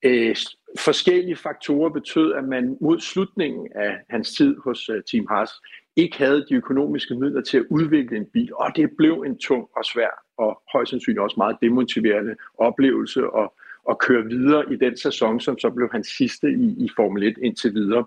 [0.04, 0.36] Øh,
[0.80, 5.52] forskellige faktorer betød, at man mod slutningen af hans tid hos uh, Team Haas
[5.96, 9.68] ikke havde de økonomiske midler til at udvikle en bil, og det blev en tung
[9.78, 13.50] og svær og højst sandsynligt også meget demotiverende oplevelse at,
[13.90, 17.38] at køre videre i den sæson, som så blev hans sidste i, i Formel 1
[17.42, 18.06] indtil videre.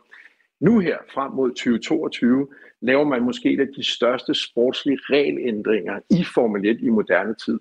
[0.60, 2.48] Nu her, frem mod 2022,
[2.80, 7.60] laver man måske et af de største sportslige regelændringer i Formel 1 i moderne tid.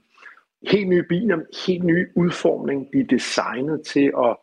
[0.67, 4.37] Helt nye biler, helt ny udformning, de er designet til at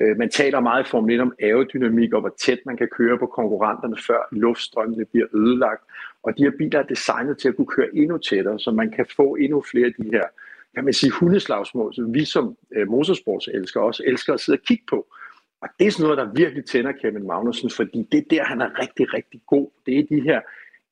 [0.00, 3.18] øh, man taler meget i Formel 1 om aerodynamik og hvor tæt man kan køre
[3.18, 5.82] på konkurrenterne, før luftstrømmene bliver ødelagt.
[6.22, 9.06] Og de her biler er designet til at kunne køre endnu tættere, så man kan
[9.16, 10.24] få endnu flere af de her
[10.76, 14.84] kan man sige, hundeslagsmål, som vi som øh, motorsportselskere også elsker at sidde og kigge
[14.90, 15.06] på.
[15.66, 18.60] Og det er sådan noget, der virkelig tænder Kevin Magnussen, fordi det er der, han
[18.60, 19.70] er rigtig, rigtig god.
[19.86, 20.40] Det er de her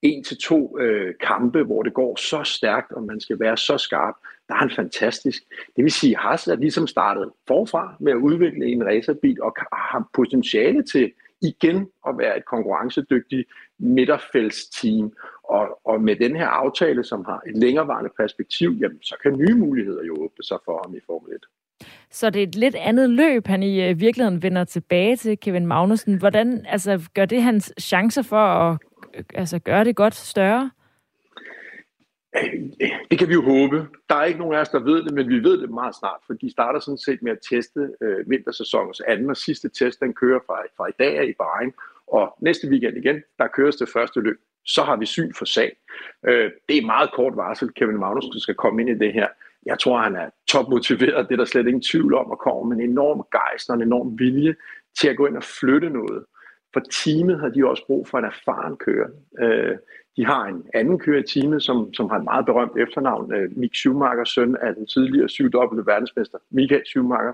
[0.02, 3.78] en til to øh, kampe, hvor det går så stærkt, og man skal være så
[3.78, 4.14] skarp.
[4.48, 5.42] Der er han fantastisk.
[5.76, 9.56] Det vil sige, at Haas er ligesom startet forfra med at udvikle en racerbil, og
[9.72, 11.12] har potentiale til
[11.42, 13.48] igen at være et konkurrencedygtigt
[13.78, 15.12] midterfældsteam.
[15.44, 19.54] Og, og med den her aftale, som har et længerevarende perspektiv, jamen, så kan nye
[19.54, 21.40] muligheder jo åbne sig for ham i Formel 1.
[22.10, 25.66] Så det er et lidt andet løb, han i øh, virkeligheden vender tilbage til, Kevin
[25.66, 26.18] Magnussen.
[26.18, 28.78] Hvordan altså, gør det hans chancer for at
[29.14, 30.70] øh, altså, gøre det godt større?
[33.10, 33.86] Det kan vi jo håbe.
[34.08, 36.20] Der er ikke nogen af os, der ved det, men vi ved det meget snart,
[36.26, 40.00] for de starter sådan set med at teste øh, vintersæsonens anden og sidste test.
[40.00, 41.72] Den kører fra, fra i dag af i Bahrain,
[42.06, 44.40] og næste weekend igen, der køres det første løb.
[44.64, 45.76] Så har vi syn for sag.
[46.26, 49.28] Øh, det er meget kort varsel, Kevin Magnussen skal komme ind i det her.
[49.66, 51.28] Jeg tror, han er topmotiveret.
[51.28, 53.82] Det er der slet ingen tvivl om at komme med en enorm gejst og en
[53.82, 54.54] enorm vilje
[55.00, 56.24] til at gå ind og flytte noget.
[56.72, 59.08] For teamet har de også brug for en erfaren kører.
[59.40, 59.76] Øh,
[60.16, 63.58] de har en anden kører i teamet, som, som har et meget berømt efternavn, øh,
[63.58, 67.32] Mick Schumacher, søn af den tidligere syvdobbelte verdensmester, Michael Schumacher.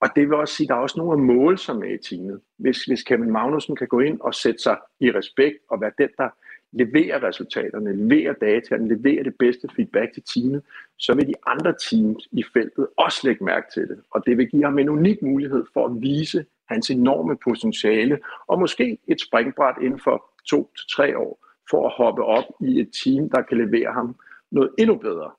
[0.00, 1.98] Og det vil også sige, at der er også nogle af mål, som er i
[1.98, 2.40] teamet.
[2.58, 6.08] Hvis, hvis Kevin Magnussen kan gå ind og sætte sig i respekt og være den,
[6.18, 6.28] der
[6.72, 10.62] leverer resultaterne, leverer dataen, leverer det bedste feedback til teamet,
[10.98, 13.98] så vil de andre teams i feltet også lægge mærke til det.
[14.10, 18.58] Og det vil give ham en unik mulighed for at vise hans enorme potentiale, og
[18.58, 22.90] måske et springbræt inden for to til tre år, for at hoppe op i et
[23.04, 24.16] team, der kan levere ham
[24.50, 25.30] noget endnu bedre.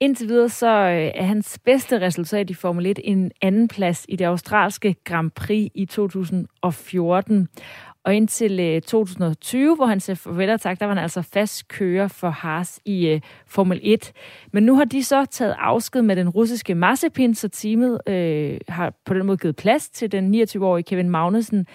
[0.00, 4.16] Indtil videre så øh, er hans bedste resultat i Formel 1 en anden plads i
[4.16, 7.48] det australske Grand Prix i 2014.
[8.06, 11.68] Og indtil øh, 2020, hvor han sagde farvel og tak, der var han altså fast
[11.68, 14.12] kører for Haas i øh, Formel 1.
[14.52, 18.92] Men nu har de så taget afsked med den russiske Mazepin, så teamet øh, har
[19.04, 21.66] på den måde givet plads til den 29-årige Kevin Magnussen.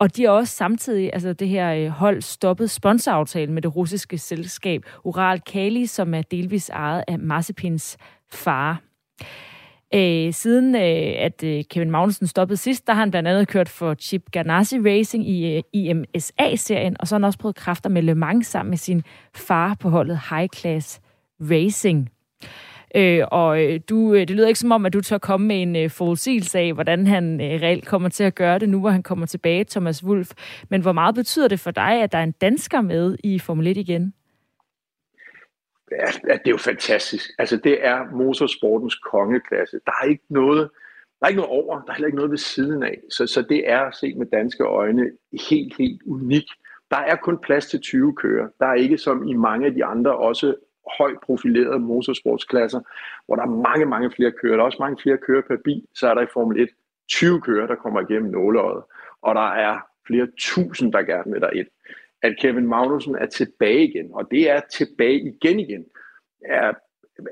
[0.00, 4.18] Og de har også samtidig, altså det her øh, hold, stoppet sponsoraftalen med det russiske
[4.18, 7.96] selskab Ural Kali, som er delvis ejet af Mazepins
[8.32, 8.82] far.
[9.94, 13.68] Øh, siden øh, at øh, Kevin Magnussen stoppede sidst, der har han blandt andet kørt
[13.68, 18.02] for Chip Ganassi Racing i øh, IMSA-serien, og så har han også prøvet kræfter med
[18.02, 19.02] Le Mans sammen med sin
[19.34, 21.00] far på holdet High Class
[21.40, 22.10] Racing.
[22.94, 25.62] Øh, og øh, du, øh, det lyder ikke som om, at du tør komme med
[25.62, 28.90] en øh, forudsigelse af, hvordan han øh, reelt kommer til at gøre det nu, hvor
[28.90, 30.30] han kommer tilbage, Thomas Wulf.
[30.70, 33.66] Men hvor meget betyder det for dig, at der er en dansker med i Formel
[33.66, 34.12] 1 igen?
[35.90, 37.30] Ja, det er jo fantastisk.
[37.38, 39.80] Altså, det er motorsportens kongeklasse.
[39.86, 40.70] Der er ikke noget,
[41.20, 43.00] der er ikke noget over, der er heller ikke noget ved siden af.
[43.10, 45.10] Så, så det er set med danske øjne
[45.50, 46.50] helt, helt unikt.
[46.90, 48.48] Der er kun plads til 20 kører.
[48.60, 50.54] Der er ikke som i mange af de andre også
[50.98, 52.80] højt profilerede motorsportsklasser,
[53.26, 54.56] hvor der er mange, mange flere kører.
[54.56, 55.82] Der er også mange flere kører per bil.
[55.94, 56.68] Så er der i Formel 1
[57.08, 58.82] 20 kører, der kommer igennem nåleøjet.
[59.22, 61.66] Og der er flere tusind, der gerne vil derind.
[62.22, 65.84] At Kevin Magnussen er tilbage igen, og det er tilbage igen igen,
[66.44, 66.72] er,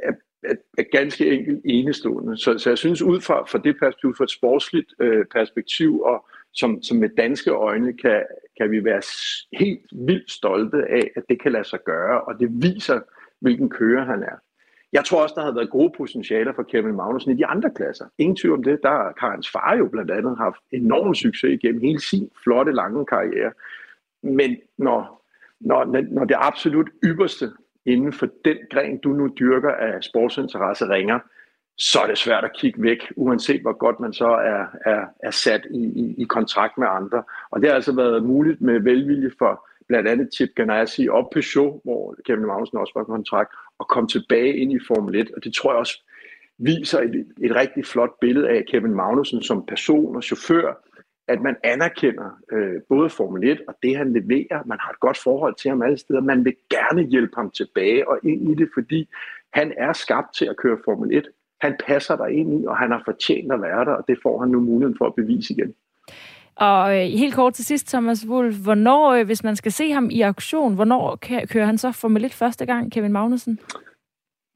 [0.02, 0.12] er,
[0.42, 2.36] er, er ganske enkelt enestående.
[2.36, 6.26] Så, så jeg synes ud fra, fra det perspektiv, fra et sportsligt øh, perspektiv, og
[6.52, 8.22] som, som med danske øjne kan,
[8.60, 9.02] kan vi være
[9.52, 13.00] helt vildt stolte af, at det kan lade sig gøre, og det viser,
[13.40, 14.36] hvilken kører han er.
[14.92, 18.06] Jeg tror også, der havde været gode potentialer for Kevin Magnussen i de andre klasser.
[18.18, 18.78] Ingen tvivl om det.
[18.82, 23.06] Der har hans far jo blandt andet haft enorm succes igennem hele sin flotte, lange
[23.06, 23.52] karriere.
[24.24, 25.24] Men når,
[25.60, 27.50] når, når det absolut ypperste
[27.86, 31.18] inden for den gren, du nu dyrker af sportsinteresse ringer,
[31.78, 35.30] så er det svært at kigge væk, uanset hvor godt man så er, er, er
[35.30, 37.22] sat i, i, i kontrakt med andre.
[37.50, 41.80] Og det har altså været muligt med velvilje for blandt andet Chip Ganassi og Peugeot,
[41.84, 45.30] hvor Kevin Magnussen også var kontrakt, og komme tilbage ind i Formel 1.
[45.36, 46.04] Og det tror jeg også
[46.58, 50.74] viser et, et rigtig flot billede af Kevin Magnussen som person og chauffør,
[51.28, 54.62] at man anerkender øh, både Formel 1 og det, han leverer.
[54.66, 56.20] Man har et godt forhold til ham alle steder.
[56.20, 59.08] Man vil gerne hjælpe ham tilbage og ind i det, fordi
[59.52, 61.28] han er skabt til at køre Formel 1.
[61.60, 64.40] Han passer der ind i, og han har fortjent at være der, og det får
[64.40, 65.74] han nu muligheden for at bevise igen.
[66.56, 70.08] Og øh, helt kort til sidst, Thomas Wolf, hvornår, øh, hvis man skal se ham
[70.10, 73.58] i auktion, hvornår kører han så Formel 1 første gang, Kevin Magnussen?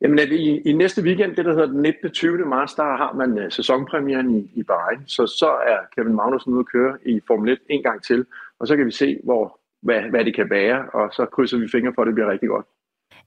[0.00, 2.10] Jamen, i, i næste weekend, det der hedder den 19.
[2.10, 2.38] 20.
[2.38, 4.98] marts, der har man uh, sæsonpremieren i, i Bahrain.
[5.06, 8.26] Så så er Kevin Magnussen ude at køre i Formel 1 en gang til,
[8.60, 11.68] og så kan vi se, hvor, hvad, hvad det kan være, og så krydser vi
[11.68, 12.66] fingre for, at det bliver rigtig godt.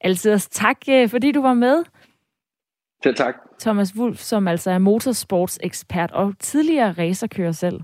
[0.02, 0.78] Altid tak,
[1.10, 1.84] fordi du var med.
[3.04, 3.36] Selv tak.
[3.60, 7.82] Thomas Wulf, som altså er motorsportsekspert og tidligere racerkører selv.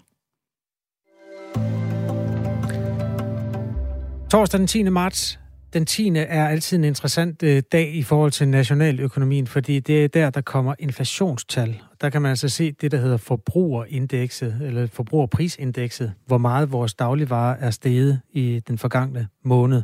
[4.32, 4.84] Torsdag den 10.
[4.84, 5.40] marts.
[5.74, 6.12] Den 10.
[6.16, 10.42] er altid en interessant øh, dag i forhold til nationaløkonomien, fordi det er der, der
[10.42, 11.82] kommer inflationstal.
[12.02, 17.58] Der kan man altså se det, der hedder forbrugerindekset, eller forbrugerprisindekset, hvor meget vores dagligvarer
[17.60, 19.84] er steget i den forgangne måned.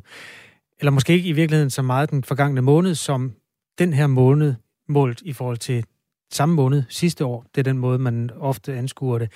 [0.79, 3.33] Eller måske ikke i virkeligheden så meget den forgangne måned, som
[3.79, 4.53] den her måned
[4.89, 5.85] målt i forhold til
[6.31, 7.45] samme måned sidste år.
[7.55, 9.31] Det er den måde, man ofte anskuer det.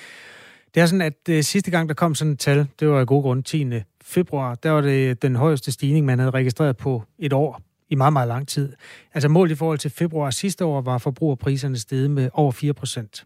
[0.75, 3.05] Det er sådan, at øh, sidste gang, der kom sådan et tal, det var i
[3.05, 3.65] god grund 10
[4.07, 8.13] februar, der var det den højeste stigning, man havde registreret på et år i meget,
[8.13, 8.73] meget lang tid.
[9.13, 13.25] Altså målt i forhold til februar sidste år, var forbrugerpriserne steget med over 4 procent.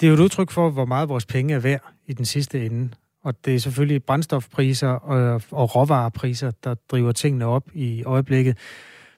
[0.00, 2.66] Det er jo et udtryk for, hvor meget vores penge er værd i den sidste
[2.66, 2.90] ende.
[3.24, 8.58] Og det er selvfølgelig brændstofpriser og, og råvarepriser, der driver tingene op i øjeblikket.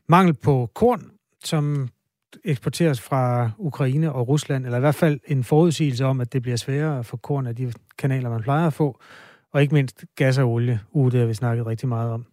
[0.08, 1.10] Mangel på korn,
[1.44, 1.88] som
[2.44, 6.56] eksporteres fra Ukraine og Rusland, eller i hvert fald en forudsigelse om, at det bliver
[6.56, 9.00] sværere at få korn af de kanaler, man plejer at få,
[9.52, 12.26] og ikke mindst gas og olie, U, det har vi snakket rigtig meget om.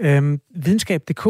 [0.00, 1.26] Øhm, videnskab.dk,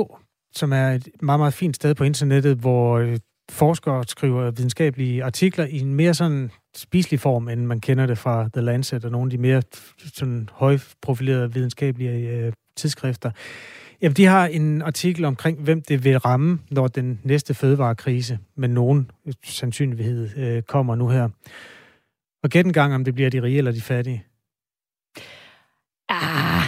[0.52, 3.18] som er et meget, meget fint sted på internettet, hvor øh,
[3.50, 8.48] forskere skriver videnskabelige artikler i en mere sådan spiselig form, end man kender det fra
[8.54, 9.62] The Lancet og nogle af de mere
[9.98, 13.30] sådan højprofilerede videnskabelige øh, tidsskrifter.
[14.02, 18.68] Jamen, de har en artikel omkring, hvem det vil ramme, når den næste fødevarekrise med
[18.68, 19.10] nogen
[19.44, 21.28] sandsynlighed øh, kommer nu her.
[22.42, 24.24] Og gæt en gang, om det bliver de rige eller de fattige.
[26.08, 26.64] Ah,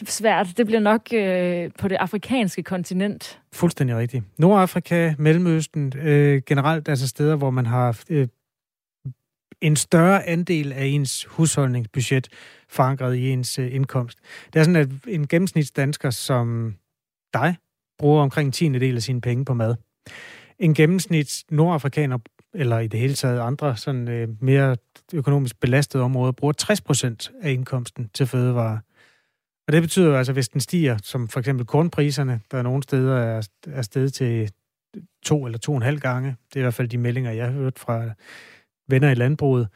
[0.00, 0.46] det er svært.
[0.56, 3.40] Det bliver nok øh, på det afrikanske kontinent.
[3.52, 4.24] Fuldstændig rigtigt.
[4.38, 8.28] Nordafrika, Mellemøsten, øh, generelt altså steder, hvor man har øh,
[9.60, 12.28] en større andel af ens husholdningsbudget
[12.68, 14.18] forankret i ens øh, indkomst.
[14.52, 16.74] Det er sådan, at en gennemsnitsdansker som
[17.34, 17.56] dig
[17.98, 19.74] bruger omkring en tiende del af sine penge på mad.
[20.58, 22.18] En gennemsnits nordafrikaner,
[22.56, 24.76] eller i det hele taget andre sådan, øh, mere
[25.12, 28.78] økonomisk belastede områder, bruger 60 procent af indkomsten til fødevarer.
[29.66, 32.82] Og det betyder jo altså, hvis den stiger, som for eksempel kornpriserne, der er nogle
[32.82, 34.50] steder er, er steget til
[35.24, 36.36] to eller to og en halv gange.
[36.48, 38.04] Det er i hvert fald de meldinger, jeg har hørt fra
[38.88, 39.68] venner i landbruget.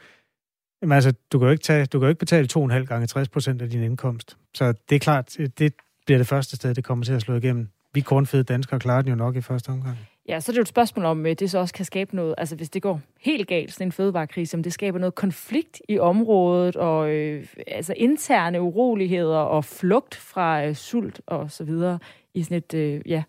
[0.83, 3.29] Jamen altså, du kan jo ikke, tage, du kan jo ikke betale 2,5 gange 60
[3.29, 4.37] procent af din indkomst.
[4.55, 5.75] Så det er klart, det
[6.07, 7.69] bliver det første sted, det kommer til at slå igennem.
[7.95, 9.99] Vi kornfede danskere klarer den jo nok i første omgang.
[10.31, 12.35] Ja, så er det jo et spørgsmål om, at det så også kan skabe noget,
[12.39, 15.99] altså hvis det går helt galt, sådan en fødevarekrise, om det skaber noget konflikt i
[15.99, 21.99] området, og øh, altså interne uroligheder og flugt fra øh, sult og så videre
[22.35, 23.23] i sådan et, øh, ja,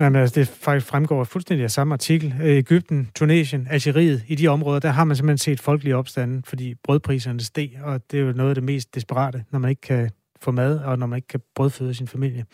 [0.00, 2.34] Jamen, altså, det faktisk fremgår fuldstændig af samme artikel.
[2.42, 6.74] Øh, Ægypten, Tunesien, Algeriet, i de områder, der har man simpelthen set folkelige opstande, fordi
[6.74, 10.10] brødpriserne steg, og det er jo noget af det mest desperate, når man ikke kan
[10.40, 12.44] få mad, og når man ikke kan brødføde sin familie.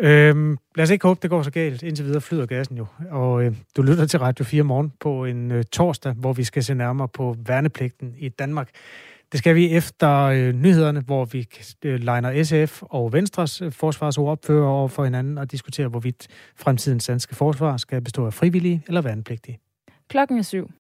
[0.00, 1.82] Øhm, lad os ikke håbe, det går så galt.
[1.82, 2.86] Indtil videre flyder gassen jo.
[3.10, 6.64] Og øh, du lytter til Radio 4 morgen på en øh, torsdag, hvor vi skal
[6.64, 8.70] se nærmere på værnepligten i Danmark.
[9.32, 11.48] Det skal vi efter øh, nyhederne, hvor vi
[11.84, 17.34] øh, legner SF og Venstres øh, forsvarsordfører over for hinanden og diskuterer, hvorvidt fremtidens danske
[17.34, 19.58] forsvar skal bestå af frivillige eller værnepligtige.
[20.08, 20.70] Klokken er syv.